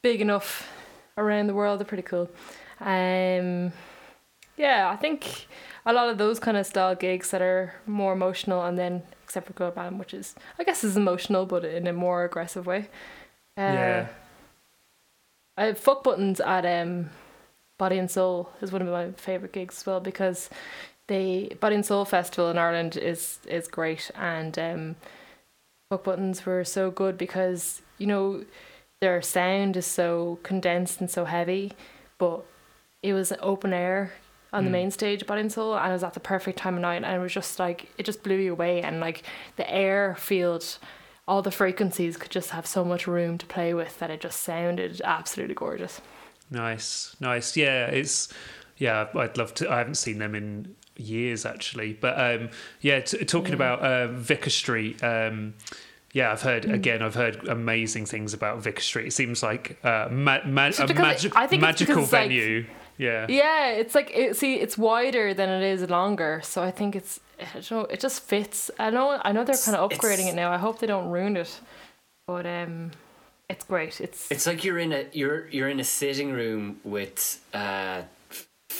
[0.00, 0.77] big enough
[1.18, 1.80] around the world.
[1.80, 2.30] They're pretty cool.
[2.80, 3.72] Um,
[4.56, 5.46] yeah, I think
[5.84, 9.46] a lot of those kind of style gigs that are more emotional, and then except
[9.46, 12.88] for Girl Band, which is I guess is emotional, but in a more aggressive way.
[13.56, 14.08] Uh, Yeah.
[15.56, 17.10] I have fuck buttons at um,
[17.78, 20.48] Body and Soul is one of my favorite gigs as well because
[21.08, 24.96] the Body and Soul Festival in Ireland is is great and um,
[25.90, 28.44] fuck buttons were so good because you know
[29.00, 31.72] their sound is so condensed and so heavy,
[32.18, 32.44] but
[33.02, 34.12] it was open air
[34.52, 34.72] on the Mm.
[34.72, 37.06] main stage, Body and Soul, and it was at the perfect time of night, and
[37.14, 39.22] it was just like it just blew you away, and like
[39.56, 40.78] the airfield,
[41.28, 44.40] all the frequencies could just have so much room to play with that it just
[44.42, 46.00] sounded absolutely gorgeous.
[46.50, 47.56] Nice, nice.
[47.56, 48.32] Yeah, it's
[48.78, 49.08] yeah.
[49.14, 49.70] I'd love to.
[49.70, 52.48] I haven't seen them in years actually, but um,
[52.80, 53.00] yeah.
[53.00, 55.04] T- talking about uh, Vicar Street.
[55.04, 55.54] Um,
[56.18, 57.00] yeah, I've heard again.
[57.06, 59.06] I've heard amazing things about Vicar Street.
[59.10, 62.66] It seems like uh, ma- ma- a magi- I think magical because, like- venue.
[63.06, 66.90] yeah, Yeah, it's like it, see, it's wider than it is longer, so I think
[67.00, 68.58] it's I don't know, it just fits.
[68.84, 70.48] I know I know they're kind of It's- upgrading it now.
[70.52, 71.52] I hope they don't ruin it,
[72.26, 72.90] but um,
[73.52, 73.94] it's great.
[74.00, 76.62] It's It's like you're in a you're you're in a sitting room
[76.94, 77.20] with
[77.62, 77.98] uh,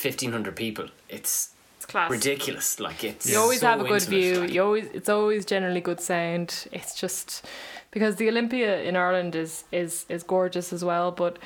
[0.04, 0.86] fifteen hundred people.
[1.08, 1.54] It's it's
[1.88, 2.10] class.
[2.10, 2.78] ridiculous.
[2.80, 4.40] Like it's You always so have a good intimate, view.
[4.40, 4.52] like.
[4.54, 6.66] You always it's always generally good sound.
[6.72, 7.44] It's just
[7.90, 11.38] because the Olympia in Ireland is is is gorgeous as well, but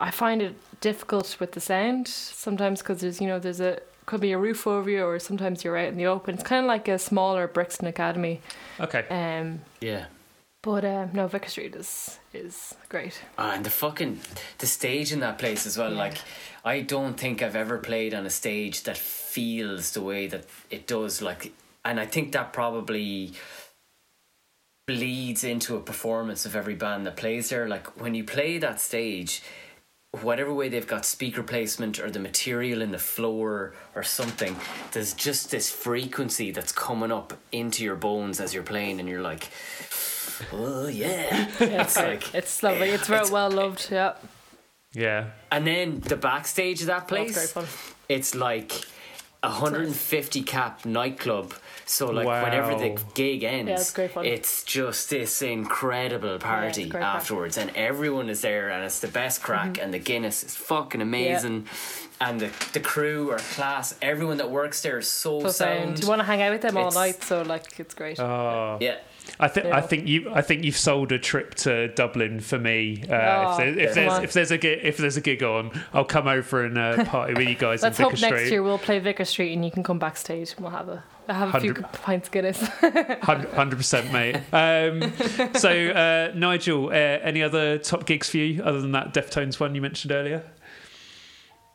[0.00, 4.20] I find it difficult with the sound sometimes because there's you know there's a could
[4.20, 6.34] be a roof over you or sometimes you're out in the open.
[6.34, 8.40] It's kind of like a smaller Brixton Academy.
[8.80, 9.04] okay.
[9.10, 10.06] Um, Yeah.
[10.62, 13.20] but um, no, Vicar Street is is great.
[13.38, 14.20] Ah, and the fucking
[14.58, 15.92] the stage in that place as well.
[15.92, 15.98] Yeah.
[15.98, 16.18] Like,
[16.64, 18.96] I don't think I've ever played on a stage that
[19.30, 21.22] feels the way that it does.
[21.22, 21.52] Like,
[21.84, 23.32] and I think that probably
[24.86, 27.68] bleeds into a performance of every band that plays there.
[27.68, 29.42] Like when you play that stage,
[30.22, 34.56] whatever way they've got speaker placement or the material in the floor or something,
[34.92, 39.22] there's just this frequency that's coming up into your bones as you're playing, and you're
[39.22, 39.48] like,
[40.52, 41.48] oh yeah.
[41.60, 42.90] Yeah, It's it's, like- it's lovely.
[42.90, 43.88] It's very it's- well loved.
[43.92, 44.14] Yeah,
[44.92, 47.66] Yeah, And then the backstage of that place, fun.
[48.08, 48.84] it's like a
[49.42, 51.54] 150 cap nightclub.
[51.86, 54.24] So like whenever the gig ends, Yeah, it's great fun.
[54.24, 57.16] it's just this incredible party great crack.
[57.16, 59.82] afterwards, and everyone is there, and it's the best crack, mm-hmm.
[59.84, 61.66] and the Guinness is fucking amazing,
[62.20, 63.94] and the the crew are class.
[64.02, 65.80] Everyone that works there is so, So sound.
[65.80, 66.02] sound.
[66.02, 68.20] You want to hang out with them all night, so like it's great.
[68.20, 68.98] oh, yeah,
[69.38, 73.04] I think I think you I think you've sold a trip to Dublin for me.
[73.08, 74.24] Uh, Oh, if, there, if there's on.
[74.24, 77.34] if there's a gig if there's a gig on, I'll come over and uh, party
[77.34, 79.70] with you guys Let's in hope Vicar next year we'll play Vicar Street and you
[79.70, 82.58] can come backstage and we'll have a have a few pints of Guinness.
[83.22, 84.34] Hundred percent, mate.
[84.52, 85.12] Um,
[85.54, 89.74] so, uh, Nigel, uh, any other top gigs for you other than that Deftones one
[89.76, 90.42] you mentioned earlier?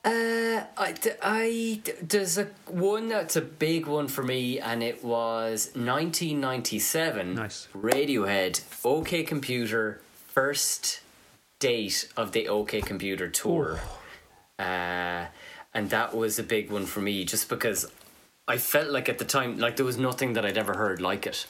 [0.06, 0.94] Uh, I,
[1.24, 7.34] I there's a one that's a big one for me, and it was 1997.
[7.34, 7.68] Nice.
[7.76, 11.02] Radiohead, OK Computer, first
[11.58, 13.80] date of the OK Computer tour,
[14.60, 15.26] uh,
[15.74, 17.92] and that was a big one for me, just because
[18.48, 21.26] I felt like at the time, like there was nothing that I'd ever heard like
[21.26, 21.48] it,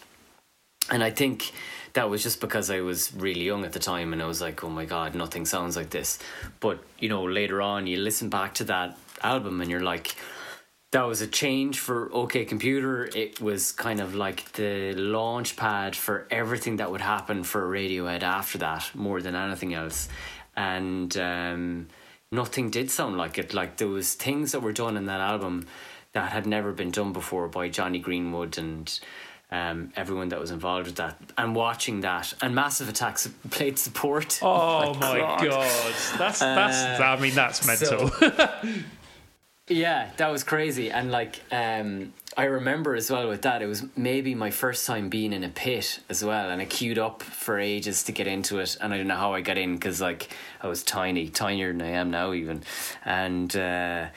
[0.90, 1.52] and I think
[1.96, 4.64] that was just because I was really young at the time and I was like,
[4.66, 6.20] oh my god, nothing sounds like this.
[6.60, 10.16] But, you know, later on, you listen back to that album and you're like,
[10.92, 13.10] that was a change for OK Computer.
[13.16, 18.24] It was kind of like the launch pad for everything that would happen for Radiohead
[18.24, 20.10] after that, more than anything else.
[20.56, 21.88] And um,
[22.30, 23.54] nothing did sound like it.
[23.54, 25.66] Like there was things that were done in that album
[26.12, 29.00] that had never been done before by Jonny Greenwood and
[29.52, 31.18] um, everyone that was involved with that.
[31.38, 34.40] And watching that, and Massive Attacks played support.
[34.42, 37.00] Oh my god, that's that's.
[37.00, 38.10] I mean, that's mental.
[38.10, 38.34] So,
[39.68, 40.92] yeah, that was crazy.
[40.92, 45.10] And like, um, I remember as well with that, it was maybe my first time
[45.10, 48.60] being in a pit as well, and I queued up for ages to get into
[48.60, 50.30] it, and I don't know how I got in because like
[50.62, 52.64] I was tiny, tinier than I am now even,
[53.04, 53.56] and.
[53.56, 54.08] Uh,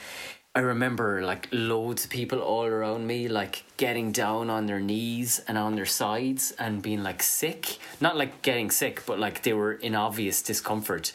[0.59, 5.39] I remember like loads of people all around me like getting down on their knees
[5.47, 7.77] and on their sides and being like sick.
[8.01, 11.13] Not like getting sick, but like they were in obvious discomfort.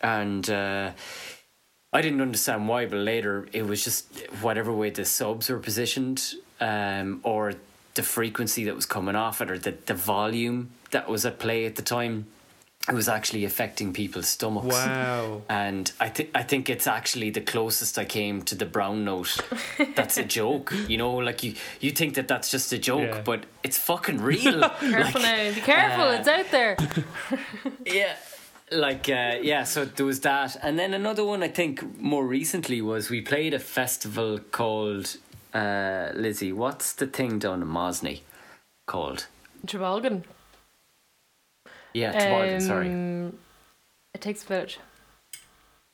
[0.00, 0.92] And uh,
[1.92, 6.34] I didn't understand why, but later it was just whatever way the subs were positioned
[6.60, 7.54] um, or
[7.94, 11.66] the frequency that was coming off it or the, the volume that was at play
[11.66, 12.26] at the time
[12.88, 14.66] it was actually affecting people's stomachs.
[14.66, 15.42] Wow.
[15.48, 19.38] And I think I think it's actually the closest I came to the brown note.
[19.94, 21.14] That's a joke, you know.
[21.16, 23.22] Like you, you think that that's just a joke, yeah.
[23.22, 24.68] but it's fucking real.
[24.68, 26.76] careful like, now, be careful, uh, it's out there.
[27.86, 28.16] yeah,
[28.72, 29.64] like uh, yeah.
[29.64, 33.52] So there was that, and then another one I think more recently was we played
[33.52, 35.16] a festival called
[35.52, 36.52] uh, Lizzie.
[36.52, 38.20] What's the thing down in Mosney
[38.86, 39.26] called?
[39.66, 40.22] Trabolgan.
[41.92, 43.38] Yeah, Toboggan, um, sorry.
[44.14, 44.78] It takes a village,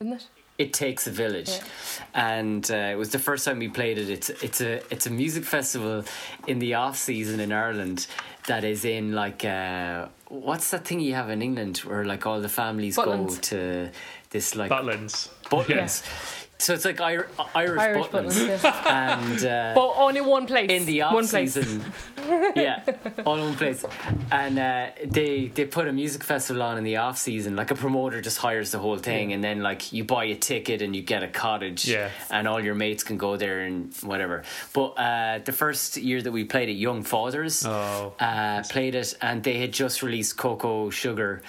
[0.00, 0.26] isn't it?
[0.56, 2.04] It takes a village, yeah.
[2.14, 4.08] and uh, it was the first time we played it.
[4.08, 6.04] It's it's a it's a music festival
[6.46, 8.06] in the off season in Ireland
[8.46, 12.40] that is in like uh, what's that thing you have in England where like all
[12.40, 13.28] the families Butlins.
[13.28, 13.90] go to
[14.30, 15.28] this like Butlins.
[15.50, 16.02] Butlins.
[16.14, 16.43] Yeah.
[16.58, 19.18] So it's like Irish, Irish, Irish Butlins, Butlins yeah.
[19.18, 21.82] and uh, but only one place in the off one season.
[22.56, 22.82] yeah,
[23.26, 23.84] all in one place,
[24.30, 27.56] and uh, they they put a music festival on in the off season.
[27.56, 29.34] Like a promoter just hires the whole thing, yeah.
[29.34, 32.10] and then like you buy a ticket and you get a cottage, yeah.
[32.30, 34.44] and all your mates can go there and whatever.
[34.72, 39.14] But uh, the first year that we played it, Young Fathers oh, uh, played it,
[39.20, 41.42] and they had just released Cocoa Sugar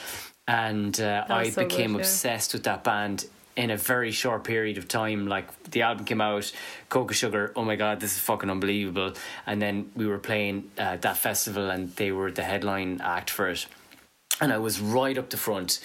[0.47, 2.03] and uh, I so became good, yeah.
[2.03, 3.26] obsessed with that band
[3.56, 5.28] in a very short period of time.
[5.28, 6.51] Like the album came out,
[6.89, 9.14] Cocoa Sugar, oh my god, this is fucking unbelievable.
[9.45, 13.49] And then we were playing uh, that festival and they were the headline act for
[13.49, 13.66] it.
[14.41, 15.80] And I was right up the front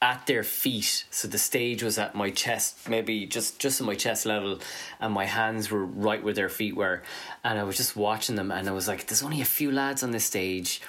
[0.00, 1.06] at their feet.
[1.10, 4.60] So the stage was at my chest, maybe just just at my chest level,
[5.00, 7.02] and my hands were right where their feet were.
[7.42, 10.02] And I was just watching them and I was like, there's only a few lads
[10.02, 10.80] on this stage.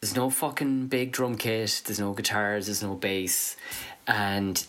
[0.00, 3.56] There's no fucking big drum kit, there's no guitars, there's no bass.
[4.06, 4.64] And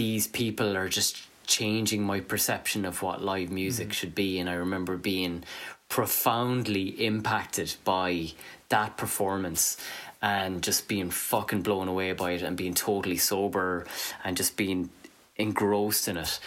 [0.00, 3.92] these people are just changing my perception of what live music mm.
[3.92, 4.38] should be.
[4.38, 5.44] And I remember being
[5.90, 8.32] profoundly impacted by
[8.70, 9.76] that performance
[10.22, 13.86] and just being fucking blown away by it and being totally sober
[14.24, 14.88] and just being
[15.36, 16.40] engrossed in it.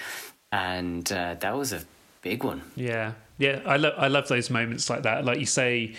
[0.52, 1.84] And uh, that was a
[2.24, 2.64] big one.
[2.76, 3.12] Yeah.
[3.38, 3.62] Yeah.
[3.68, 5.26] I love, I love those moments like that.
[5.26, 5.94] Like you say,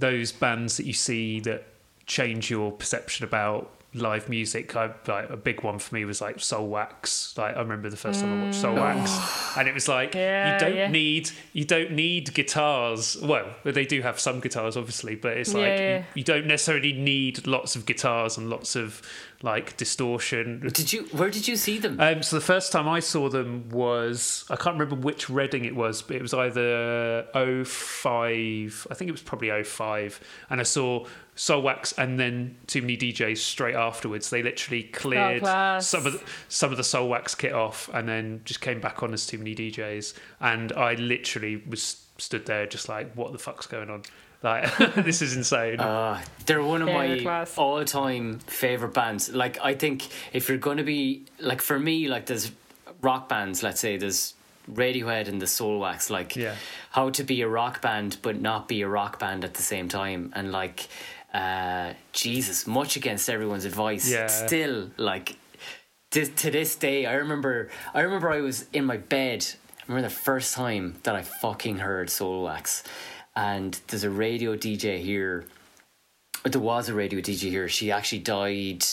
[0.00, 1.68] those bands that you see that
[2.06, 6.38] change your perception about live music, I, like a big one for me was like
[6.38, 7.36] Soulwax.
[7.36, 9.58] Like I remember the first time I watched Soulwax, mm.
[9.58, 10.88] and it was like yeah, you don't yeah.
[10.88, 13.16] need you don't need guitars.
[13.22, 16.92] Well, they do have some guitars, obviously, but it's like yeah, you, you, don't necessarily
[16.92, 19.02] need lots of guitars and lots of
[19.42, 20.68] like distortion.
[20.72, 21.04] Did you?
[21.12, 22.00] Where did you see them?
[22.00, 25.76] Um, so the first time I saw them was I can't remember which Reading it
[25.76, 30.20] was, but it was either 05, I think it was probably 05,
[30.50, 31.06] and I saw
[31.36, 34.30] Soulwax and then 2ManyDJs straight afterwards.
[34.30, 38.40] They literally cleared oh, some of the, some of the Soulwax kit off and then
[38.44, 40.14] just came back on as 2ManyDJs.
[40.40, 44.02] And I literally was stood there just like, what the fuck's going on?
[44.42, 45.80] Like this is insane.
[45.80, 49.28] Uh, they're one of yeah, my all-time favorite bands.
[49.28, 52.52] Like I think if you're going to be like for me, like there's
[53.00, 53.62] rock bands.
[53.62, 54.34] Let's say there's
[54.70, 56.10] Radiohead and the Soulwax.
[56.10, 56.54] Like yeah.
[56.90, 59.88] how to be a rock band but not be a rock band at the same
[59.88, 60.88] time, and like
[61.32, 64.08] uh, Jesus, much against everyone's advice.
[64.08, 64.26] Yeah.
[64.26, 65.36] Still, like
[66.12, 67.68] to, to this day, I remember.
[67.92, 69.46] I remember I was in my bed.
[69.80, 72.82] I remember the first time that I fucking heard Soulwax,
[73.36, 75.44] and there's a radio DJ here.
[76.44, 77.68] There was a radio DJ here.
[77.68, 78.84] She actually died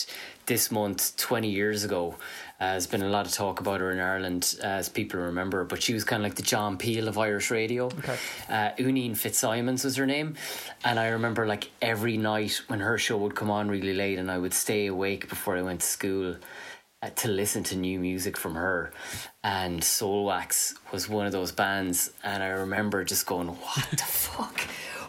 [0.46, 2.16] this month, twenty years ago,
[2.60, 5.64] Uh, there's been a lot of talk about her in Ireland, uh, as people remember,
[5.64, 7.86] but she was kind of like the John Peel of Irish radio.
[7.86, 8.16] Okay.
[8.48, 10.36] Uh, Uaneen Fitzsimons was her name.
[10.84, 14.30] And I remember like every night when her show would come on really late and
[14.30, 16.36] I would stay awake before I went to school
[17.10, 18.92] to listen to new music from her.
[19.42, 22.10] And Soulwax was one of those bands.
[22.22, 24.60] And I remember just going, what the fuck?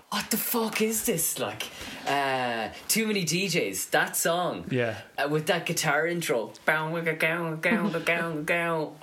[0.09, 1.39] What the fuck is this?
[1.39, 1.63] Like,
[2.07, 3.89] uh, too many DJs.
[3.89, 4.65] That song.
[4.69, 4.95] Yeah.
[5.17, 6.53] Uh, with that guitar intro.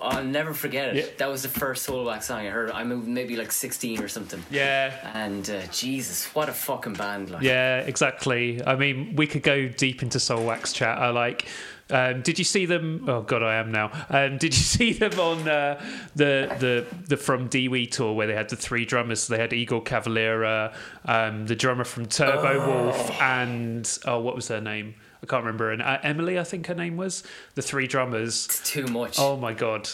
[0.01, 0.97] I'll never forget it.
[0.97, 1.13] Yeah.
[1.19, 2.71] That was the first Soulwax song I heard.
[2.71, 4.43] I'm maybe like 16 or something.
[4.51, 5.11] Yeah.
[5.13, 7.31] And uh, Jesus, what a fucking band!
[7.31, 8.65] Like, Yeah, exactly.
[8.65, 10.99] I mean, we could go deep into Soulwax chat.
[10.99, 11.47] I like.
[11.93, 13.05] Um, did you see them?
[13.07, 13.91] Oh God, I am now.
[14.09, 15.81] Um, did you see them on uh,
[16.17, 19.27] the the the From Deewee tour where they had the three drummers?
[19.29, 20.75] They had Igor Cavalera,
[21.05, 24.95] um, the drummer from Turbowolf, and oh, what was their name?
[25.23, 25.71] I can't remember.
[25.71, 27.23] And uh, Emily, I think her name was.
[27.55, 28.47] The three drummers.
[28.47, 29.19] it's too much.
[29.21, 29.89] Oh my God,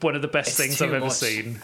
[0.00, 1.14] one of the best It's things I've ever much.
[1.14, 1.60] seen.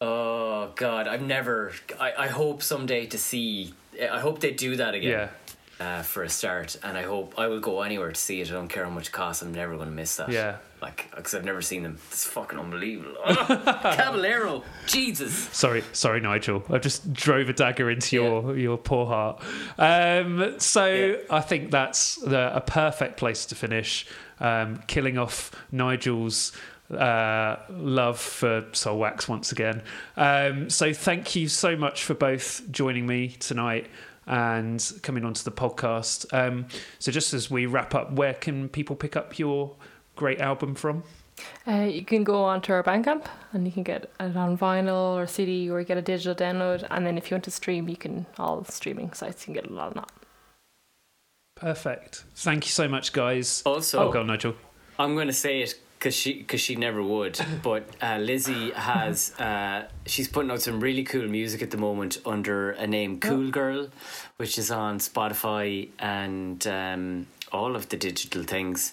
[0.00, 1.72] Oh God, I've never.
[1.98, 3.74] I, I hope someday to see.
[4.00, 5.10] I hope they do that again.
[5.10, 5.28] Yeah.
[5.80, 8.48] Uh, for a start, and I hope I will go anywhere to see it.
[8.50, 9.42] I don't care how much it costs.
[9.42, 10.28] I'm never going to miss that.
[10.28, 10.56] Yeah.
[10.82, 11.98] Like, because I've never seen them.
[12.10, 13.14] It's fucking unbelievable.
[13.24, 13.34] Oh,
[13.94, 15.32] Cavalera, Jesus.
[15.32, 16.64] Sorry, sorry, Nigel.
[16.68, 19.40] I just drove a dagger into your your poor heart.
[19.78, 21.16] Um, so Yeah.
[21.30, 24.04] I think that's the, a perfect place to finish.
[24.40, 26.52] Um, killing off Nigel's
[26.90, 29.82] uh, love for Soulwax once again.
[30.16, 33.86] Um, so thank you so much for both joining me tonight
[34.28, 36.32] and coming onto the podcast.
[36.32, 36.66] Um,
[37.00, 39.74] so just as we wrap up, where can people pick up your
[40.14, 41.02] great album from?
[41.66, 45.26] Uh, you can go onto our Bandcamp and you can get it on vinyl or
[45.26, 46.86] CD or you get a digital download.
[46.90, 49.70] And then if you want to stream, you can all streaming sites you can get
[49.70, 50.10] it on that.
[51.56, 52.24] Perfect.
[52.36, 53.62] Thank you so much, guys.
[53.64, 54.54] Also, Oh, go on, Nigel.
[54.98, 57.38] I'm going to say it because she cause she never would.
[57.62, 62.18] But uh, Lizzie has uh, she's putting out some really cool music at the moment
[62.24, 63.88] under a name Cool Girl,
[64.36, 68.92] which is on Spotify and um, all of the digital things.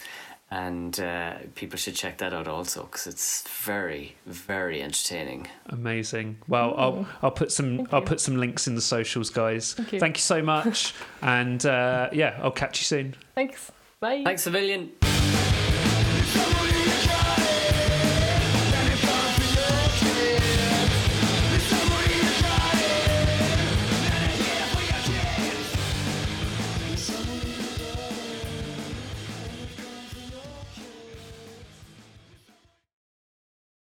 [0.51, 5.47] And uh, people should check that out also because it's very very entertaining.
[5.69, 6.37] Amazing.
[6.47, 8.05] Well, I'll I'll put some Thank I'll you.
[8.05, 9.73] put some links in the socials, guys.
[9.73, 9.99] Thank you.
[9.99, 13.15] Thank you so much, and uh, yeah, I'll catch you soon.
[13.33, 13.71] Thanks.
[13.99, 14.21] Bye.
[14.23, 14.91] Thanks, Civilian.